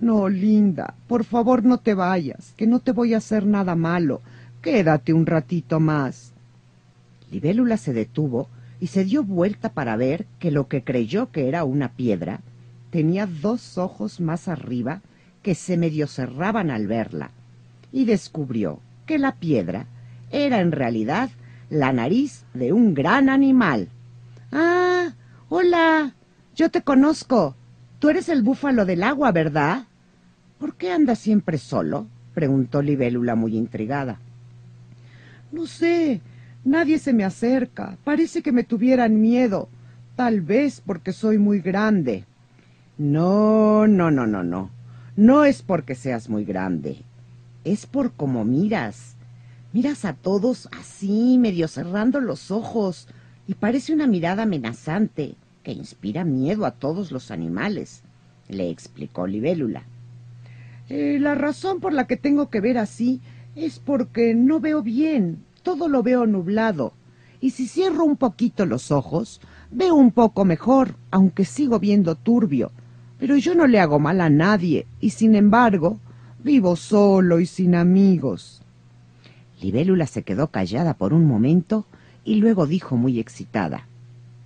[0.00, 4.20] No, linda, por favor no te vayas, que no te voy a hacer nada malo.
[4.62, 6.32] Quédate un ratito más.
[7.30, 8.48] Libélula se detuvo
[8.80, 12.40] y se dio vuelta para ver que lo que creyó que era una piedra
[12.90, 15.00] tenía dos ojos más arriba
[15.42, 17.30] que se medio cerraban al verla,
[17.92, 19.86] y descubrió que la piedra
[20.30, 21.30] era en realidad
[21.70, 23.88] la nariz de un gran animal.
[24.52, 25.12] Ah,
[25.48, 26.14] hola,
[26.54, 27.56] yo te conozco.
[27.98, 29.84] Tú eres el búfalo del agua, ¿verdad?
[30.58, 32.06] ¿Por qué andas siempre solo?
[32.34, 34.18] preguntó Libélula muy intrigada.
[35.52, 36.20] No sé,
[36.64, 37.96] nadie se me acerca.
[38.04, 39.68] Parece que me tuvieran miedo.
[40.16, 42.24] Tal vez porque soy muy grande.
[43.00, 44.68] No, no, no, no, no.
[45.16, 46.98] No es porque seas muy grande.
[47.64, 49.16] Es por cómo miras.
[49.72, 53.08] Miras a todos así, medio cerrando los ojos,
[53.48, 58.02] y parece una mirada amenazante que inspira miedo a todos los animales,
[58.48, 59.84] le explicó Libélula.
[60.90, 63.22] Eh, la razón por la que tengo que ver así
[63.56, 66.92] es porque no veo bien, todo lo veo nublado,
[67.40, 69.40] y si cierro un poquito los ojos,
[69.70, 72.72] veo un poco mejor, aunque sigo viendo turbio,
[73.20, 76.00] pero yo no le hago mal a nadie, y sin embargo,
[76.42, 78.62] vivo solo y sin amigos.
[79.60, 81.84] Libélula se quedó callada por un momento
[82.24, 83.86] y luego dijo muy excitada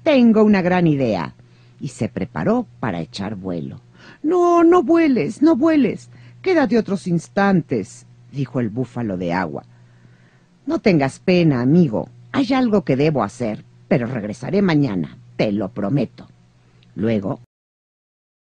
[0.03, 1.35] Tengo una gran idea.
[1.81, 3.81] y se preparó para echar vuelo.
[4.23, 6.09] No, no vueles, no vueles.
[6.43, 9.65] Quédate otros instantes, dijo el búfalo de agua.
[10.67, 12.09] No tengas pena, amigo.
[12.33, 16.27] Hay algo que debo hacer, pero regresaré mañana, te lo prometo.
[16.97, 17.41] Luego